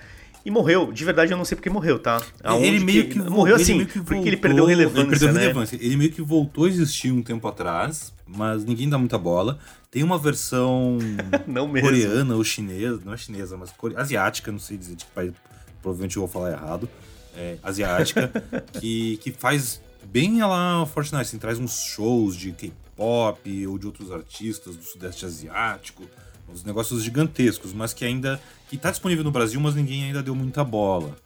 [0.49, 0.91] E morreu.
[0.91, 2.23] De verdade, eu não sei porque morreu, tá?
[2.43, 5.01] Aonde ele meio que, que morreu assim, voltou, porque ele perdeu relevância.
[5.01, 5.41] Ele perdeu né?
[5.41, 5.77] relevância.
[5.77, 9.59] Ele meio que voltou a existir um tempo atrás, mas ninguém dá muita bola.
[9.91, 10.97] Tem uma versão
[11.83, 13.95] coreana ou chinesa, não é chinesa, mas core...
[13.95, 15.35] asiática, não sei dizer de que país,
[15.83, 16.89] provavelmente eu vou falar errado.
[17.37, 18.33] É, asiática,
[18.81, 24.11] que, que faz bem lá Fortnite, assim, traz uns shows de K-pop ou de outros
[24.11, 26.05] artistas do Sudeste Asiático
[26.53, 30.35] uns negócios gigantescos, mas que ainda que está disponível no Brasil, mas ninguém ainda deu
[30.35, 31.16] muita bola.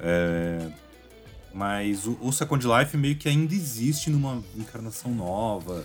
[0.00, 0.58] É,
[1.52, 5.84] mas o, o, Second Life meio que ainda existe numa encarnação nova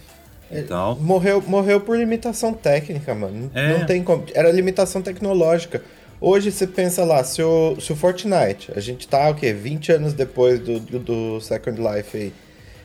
[0.51, 0.95] e tal.
[0.95, 3.51] Morreu, morreu por limitação técnica, mano.
[3.53, 3.77] É.
[3.77, 4.23] Não tem como.
[4.33, 5.83] Era limitação tecnológica.
[6.21, 9.53] Hoje você pensa lá, se o, se o Fortnite, a gente tá o quê?
[9.53, 12.33] 20 anos depois do, do, do Second Life aí.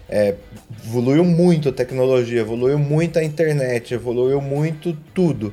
[0.06, 0.34] É,
[0.84, 5.52] evoluiu muito a tecnologia, evoluiu muito a internet, evoluiu muito tudo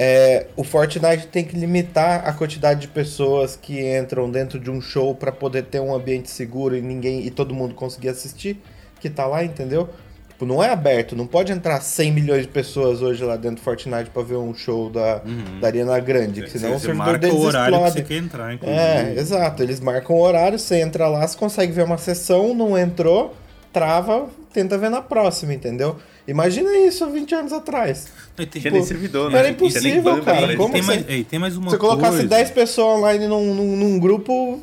[0.00, 4.80] é, o Fortnite tem que limitar a quantidade de pessoas que entram dentro de um
[4.80, 8.62] show para poder ter um ambiente seguro e ninguém e todo mundo conseguir assistir,
[9.00, 9.88] que tá lá, entendeu?
[10.28, 13.62] Tipo, não é aberto, não pode entrar 100 milhões de pessoas hoje lá dentro do
[13.62, 15.58] Fortnite para ver um show da, uhum.
[15.60, 17.94] da Ariana Grande, que senão você, o servidor deles o horário explode.
[17.94, 18.80] Que você quer entrar, inclusive.
[18.80, 22.78] É, exato, eles marcam o horário, você entra lá, você consegue ver uma sessão, não
[22.78, 23.34] entrou,
[23.72, 25.96] trava, tenta ver na próxima, entendeu?
[26.28, 28.08] Imagina isso há 20 anos atrás.
[28.36, 29.38] Tem, tipo, nem servidor, né?
[29.38, 30.54] Era impossível, cara.
[30.58, 31.96] Como tem, você, mais, tem mais uma você coisa.
[31.96, 34.62] colocasse 10 pessoas online num, num, num, grupo, o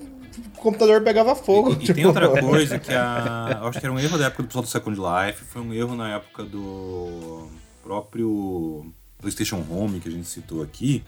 [0.58, 1.72] computador pegava fogo.
[1.72, 1.92] E, tipo...
[1.92, 4.62] e tem outra coisa que a, acho que era um erro da época do pessoal
[4.62, 7.48] do Second Life, foi um erro na época do
[7.82, 8.86] próprio
[9.18, 11.04] PlayStation Home que a gente citou aqui,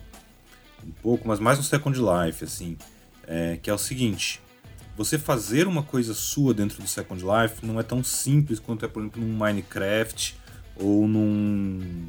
[0.84, 2.76] um pouco, mas mais no Second Life, assim,
[3.28, 4.42] é, que é o seguinte:
[4.98, 8.88] você fazer uma coisa sua dentro do Second Life não é tão simples quanto é,
[8.88, 10.47] por exemplo, num Minecraft
[10.80, 12.08] ou num.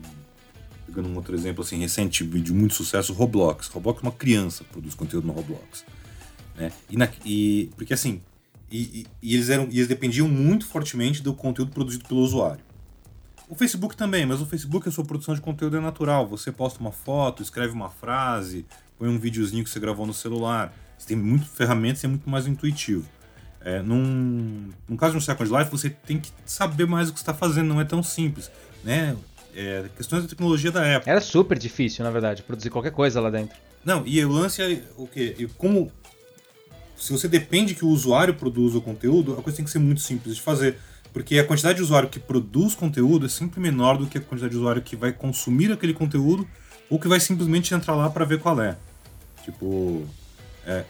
[0.87, 3.69] Pegando um outro exemplo assim, recente, de muito sucesso, Roblox.
[3.69, 5.85] Roblox é uma criança produz conteúdo no Roblox.
[6.57, 6.73] Né?
[6.89, 8.23] E, na, e porque assim,
[8.71, 12.65] e, e, eles eram, eles dependiam muito fortemente do conteúdo produzido pelo usuário.
[13.49, 16.27] O Facebook também, mas o Facebook a sua produção de conteúdo é natural.
[16.29, 18.67] Você posta uma foto, escreve uma frase,
[18.99, 20.75] põe um videozinho que você gravou no celular.
[20.99, 23.09] Você tem muitas ferramentas e é muito mais intuitivo.
[23.61, 27.19] É, num, no caso de um Second Life, você tem que saber mais o que
[27.19, 28.51] está fazendo, não é tão simples.
[28.85, 29.17] Né?
[29.55, 31.11] É, questões da tecnologia da época.
[31.11, 33.57] Era super difícil, na verdade, produzir qualquer coisa lá dentro.
[33.85, 35.35] Não, e o lance é o quê?
[35.39, 35.91] E como.
[36.97, 40.01] Se você depende que o usuário produza o conteúdo, a coisa tem que ser muito
[40.01, 40.77] simples de fazer.
[41.13, 44.53] Porque a quantidade de usuário que produz conteúdo é sempre menor do que a quantidade
[44.53, 46.47] de usuário que vai consumir aquele conteúdo
[46.91, 48.77] ou que vai simplesmente entrar lá para ver qual é.
[49.45, 50.07] Tipo,
[50.67, 50.85] é,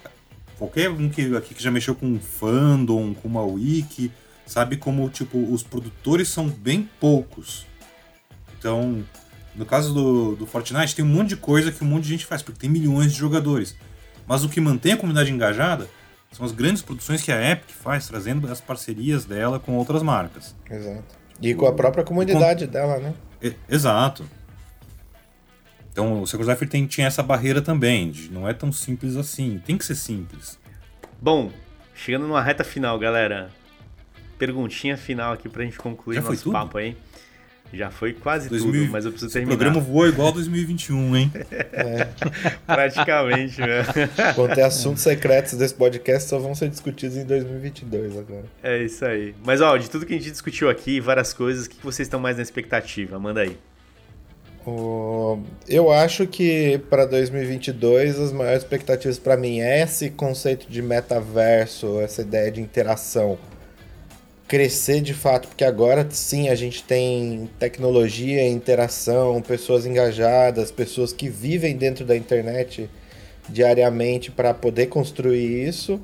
[0.58, 4.10] qualquer um que aqui que já mexeu com fandom, com uma wiki,
[4.44, 7.66] sabe como tipo os produtores são bem poucos.
[8.58, 9.04] Então,
[9.54, 12.26] no caso do, do Fortnite, tem um monte de coisa que um monte de gente
[12.26, 13.76] faz, porque tem milhões de jogadores.
[14.26, 15.88] Mas o que mantém a comunidade engajada
[16.32, 20.54] são as grandes produções que a Epic faz, trazendo as parcerias dela com outras marcas.
[20.68, 21.16] Exato.
[21.40, 22.72] E com a própria comunidade com...
[22.72, 23.14] dela, né?
[23.68, 24.28] exato.
[25.98, 29.60] Então o Second Life tem, tinha essa barreira também, de não é tão simples assim.
[29.66, 30.56] Tem que ser simples.
[31.20, 31.50] Bom,
[31.92, 33.50] chegando numa reta final, galera.
[34.38, 36.96] Perguntinha final aqui pra gente concluir Já nosso papo aí.
[37.72, 39.54] Já foi quase 2000, tudo, mas eu preciso terminar.
[39.54, 41.32] O programa voou igual 2021, hein?
[41.72, 42.08] É.
[42.64, 43.84] Praticamente, né?
[44.36, 48.44] Quanto é assuntos secretos desse podcast, só vão ser discutidos em 2022 agora.
[48.62, 49.34] É isso aí.
[49.44, 52.20] Mas, ó, de tudo que a gente discutiu aqui, várias coisas, o que vocês estão
[52.20, 53.18] mais na expectativa?
[53.18, 53.58] Manda aí.
[55.66, 62.00] Eu acho que para 2022 as maiores expectativas para mim é esse conceito de metaverso,
[62.00, 63.38] essa ideia de interação
[64.48, 71.28] crescer de fato, porque agora sim a gente tem tecnologia, interação, pessoas engajadas, pessoas que
[71.28, 72.88] vivem dentro da internet
[73.46, 76.00] diariamente para poder construir isso.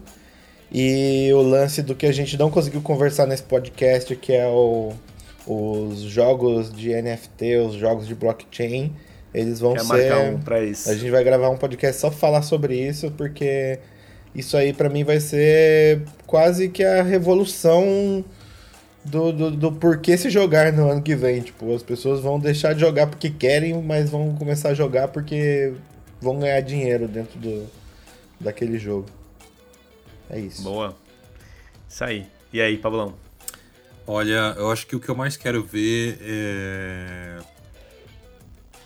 [0.70, 4.92] E o lance do que a gente não conseguiu conversar nesse podcast, que é o,
[5.46, 8.92] os jogos de NFT, os jogos de blockchain,
[9.32, 10.14] eles vão Quer ser.
[10.14, 10.88] Um pra isso.
[10.88, 13.78] A gente vai gravar um podcast só falar sobre isso, porque
[14.34, 18.24] isso aí para mim vai ser quase que a revolução
[19.04, 21.40] do, do, do porquê se jogar no ano que vem.
[21.40, 25.74] Tipo, as pessoas vão deixar de jogar porque querem, mas vão começar a jogar porque
[26.20, 27.66] vão ganhar dinheiro dentro do,
[28.40, 29.06] daquele jogo.
[30.30, 30.62] É isso.
[30.62, 30.96] Boa.
[31.88, 32.26] Isso aí.
[32.52, 33.23] E aí, Pablão?
[34.06, 37.38] Olha, eu acho que o que eu mais quero ver é...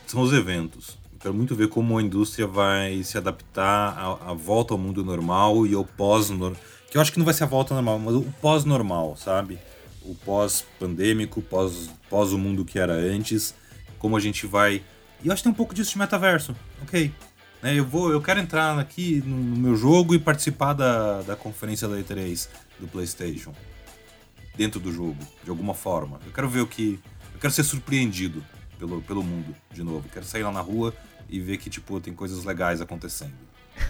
[0.07, 0.97] são os eventos.
[1.19, 5.67] Quero muito ver como a indústria vai se adaptar à, à volta ao mundo normal
[5.67, 6.61] e ao pós-normal.
[6.89, 9.59] Que eu acho que não vai ser a volta normal, mas o pós-normal, sabe?
[10.03, 13.53] O pós-pandêmico, pós, pós o mundo que era antes,
[13.99, 14.83] como a gente vai.
[15.23, 16.55] E eu acho que tem um pouco disso de metaverso.
[16.83, 17.13] Ok.
[17.61, 21.89] Né, eu, vou, eu quero entrar aqui no meu jogo e participar da, da conferência
[21.89, 22.49] da E3
[22.79, 23.53] do PlayStation.
[24.59, 26.21] Dentro do jogo, de alguma forma.
[26.27, 27.01] Eu quero ver o que.
[27.33, 28.45] Eu quero ser surpreendido
[28.79, 30.09] pelo, pelo mundo de novo.
[30.09, 30.93] Quero sair lá na rua
[31.29, 33.35] e ver que, tipo, tem coisas legais acontecendo.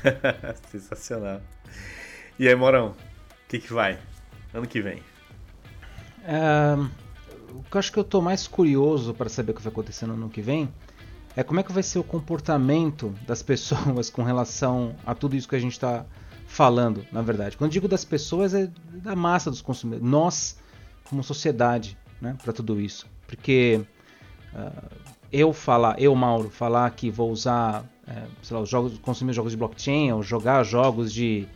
[0.71, 1.41] Sensacional.
[2.39, 3.99] E aí, Morão, o que, que vai?
[4.53, 5.03] Ano que vem.
[7.51, 10.07] O que eu acho que eu tô mais curioso para saber o que vai acontecer
[10.07, 10.69] no ano que vem
[11.35, 15.49] é como é que vai ser o comportamento das pessoas com relação a tudo isso
[15.49, 16.05] que a gente está
[16.49, 17.57] falando, na verdade.
[17.57, 20.11] Quando digo das pessoas, é da massa dos consumidores.
[20.11, 20.59] Nós,
[21.09, 23.07] como sociedade, né, para tudo isso.
[23.27, 23.81] Porque
[24.55, 24.89] uh,
[25.31, 29.53] eu falar, eu, Mauro, falar que vou usar, é, sei lá, os jogos, consumir jogos
[29.53, 31.47] de blockchain ou jogar jogos de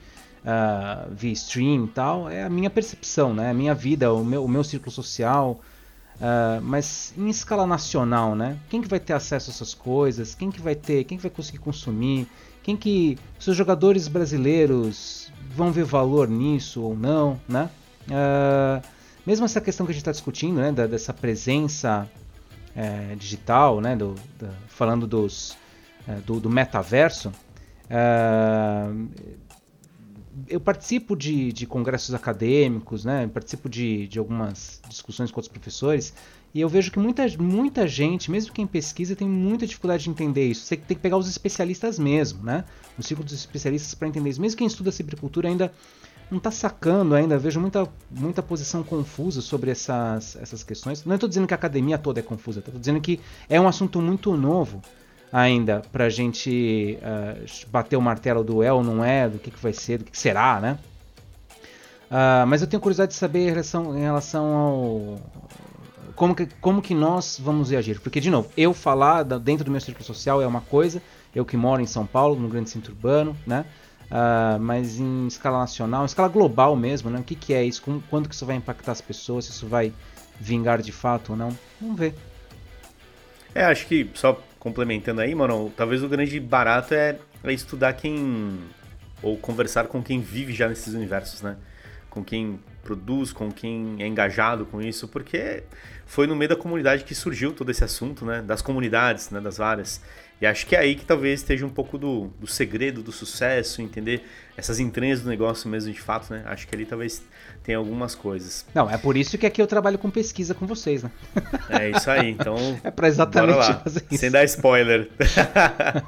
[0.44, 3.50] uh, stream e tal, é a minha percepção, né?
[3.50, 5.58] A minha vida, o meu, o meu círculo social.
[6.16, 8.58] Uh, mas em escala nacional, né?
[8.68, 10.34] Quem que vai ter acesso a essas coisas?
[10.34, 11.02] Quem que vai ter?
[11.04, 12.28] Quem que vai conseguir consumir?
[12.62, 17.68] Quem que se os jogadores brasileiros vão ver valor nisso ou não, né?
[18.06, 18.86] Uh,
[19.26, 22.10] mesmo essa questão que a gente está discutindo, né, da, dessa presença
[22.74, 25.56] é, digital, né, do, da, falando dos,
[26.08, 27.32] é, do, do, metaverso,
[27.88, 28.88] é,
[30.48, 36.12] eu participo de, de, congressos acadêmicos, né, participo de, de, algumas discussões com outros professores,
[36.54, 40.46] e eu vejo que muita, muita gente, mesmo quem pesquisa, tem muita dificuldade de entender
[40.46, 40.66] isso.
[40.66, 42.64] Você tem que pegar os especialistas mesmo, né,
[42.98, 44.40] o círculo dos especialistas para entender isso.
[44.40, 45.72] Mesmo quem estuda cibricultura ainda
[46.30, 51.04] não está sacando ainda, vejo muita, muita posição confusa sobre essas, essas questões.
[51.04, 54.00] Não estou dizendo que a academia toda é confusa, estou dizendo que é um assunto
[54.00, 54.80] muito novo
[55.32, 59.50] ainda para a gente uh, bater o martelo do é ou não é, do que,
[59.50, 60.78] que vai ser, do que, que será, né?
[62.10, 65.20] Uh, mas eu tenho curiosidade de saber em relação, em relação ao.
[66.14, 68.00] Como que, como que nós vamos reagir?
[68.00, 71.02] Porque, de novo, eu falar dentro do meu círculo social é uma coisa,
[71.34, 73.64] eu que moro em São Paulo, no grande centro urbano, né?
[74.10, 77.18] Uh, mas em escala nacional, em escala global mesmo, né?
[77.18, 77.82] O que, que é isso?
[77.82, 79.46] Como, quando que isso vai impactar as pessoas?
[79.46, 79.92] Se isso vai
[80.38, 81.56] vingar de fato ou não?
[81.80, 82.14] Vamos ver.
[83.54, 88.60] É, acho que só complementando aí, mano, talvez o grande barato é, é estudar quem
[89.22, 91.56] ou conversar com quem vive já nesses universos, né?
[92.10, 95.62] Com quem produz, com quem é engajado com isso, porque
[96.06, 98.42] foi no meio da comunidade que surgiu todo esse assunto, né?
[98.42, 99.40] Das comunidades, né?
[99.40, 100.00] Das várias.
[100.42, 103.80] E acho que é aí que talvez esteja um pouco do, do segredo do sucesso,
[103.80, 104.24] entender
[104.56, 106.42] essas entranhas do negócio mesmo de fato, né?
[106.46, 107.22] Acho que ali talvez
[107.62, 108.66] tenha algumas coisas.
[108.74, 111.12] Não, é por isso que aqui eu trabalho com pesquisa com vocês, né?
[111.70, 112.56] É isso aí, então.
[112.82, 114.18] é para exatamente fazer isso.
[114.18, 115.08] Sem dar spoiler.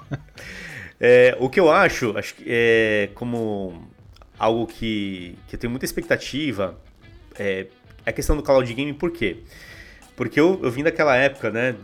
[1.01, 3.89] é, o que eu acho, acho que é como
[4.45, 6.79] algo que, que eu tenho muita expectativa
[7.39, 7.67] é,
[8.05, 9.39] é a questão do cloud game, por quê?
[10.15, 11.75] Porque eu, eu vim daquela época, né,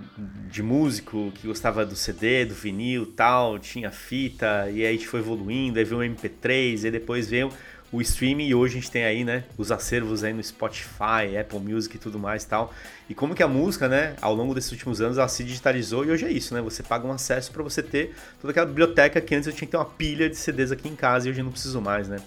[0.48, 5.08] de músico que gostava do CD, do vinil tal, tinha fita, e aí a gente
[5.08, 7.50] foi evoluindo, aí veio o MP3, e depois veio
[7.90, 11.58] o streaming, e hoje a gente tem aí, né, os acervos aí no Spotify, Apple
[11.58, 12.72] Music e tudo mais tal.
[13.08, 16.10] E como que a música, né, ao longo desses últimos anos, ela se digitalizou, e
[16.12, 19.34] hoje é isso, né, você paga um acesso para você ter toda aquela biblioteca que
[19.34, 21.44] antes eu tinha que ter uma pilha de CDs aqui em casa, e hoje eu
[21.44, 22.18] não preciso mais, né.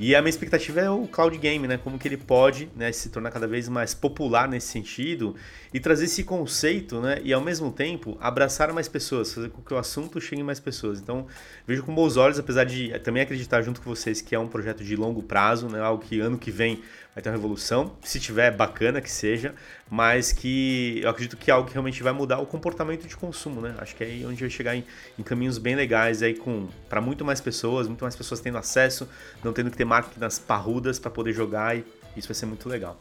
[0.00, 1.76] E a minha expectativa é o cloud game, né?
[1.76, 5.34] Como que ele pode né, se tornar cada vez mais popular nesse sentido
[5.74, 7.18] e trazer esse conceito, né?
[7.24, 11.00] E ao mesmo tempo abraçar mais pessoas, fazer com que o assunto chegue mais pessoas.
[11.00, 11.26] Então,
[11.66, 14.84] vejo com bons olhos, apesar de também acreditar junto com vocês que é um projeto
[14.84, 15.80] de longo prazo, né?
[15.80, 16.80] Algo que ano que vem
[17.14, 17.96] vai ter uma revolução.
[18.02, 19.54] Se tiver, bacana que seja,
[19.90, 23.60] mas que eu acredito que é algo que realmente vai mudar o comportamento de consumo,
[23.60, 23.74] né?
[23.78, 24.84] Acho que é aí onde vai chegar em,
[25.18, 29.08] em caminhos bem legais aí com para muito mais pessoas, muito mais pessoas tendo acesso,
[29.42, 31.84] não tendo que ter máquinas parrudas para poder jogar e
[32.16, 33.00] isso vai ser muito legal.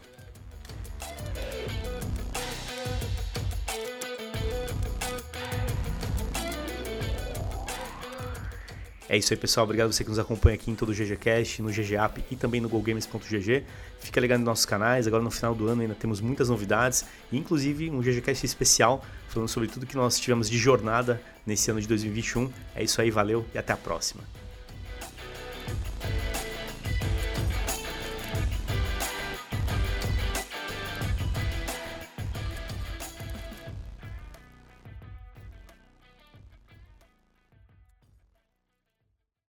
[9.09, 9.63] É isso aí, pessoal.
[9.63, 12.67] Obrigado você que nos acompanha aqui em todo o GGCast, no GGApp e também no
[12.67, 13.63] GoGames.gg.
[13.99, 15.07] Fica ligado nos nossos canais.
[15.07, 19.69] Agora no final do ano ainda temos muitas novidades, inclusive um GGCast especial falando sobre
[19.69, 22.51] tudo que nós tivemos de jornada nesse ano de 2021.
[22.75, 24.23] É isso aí, valeu e até a próxima.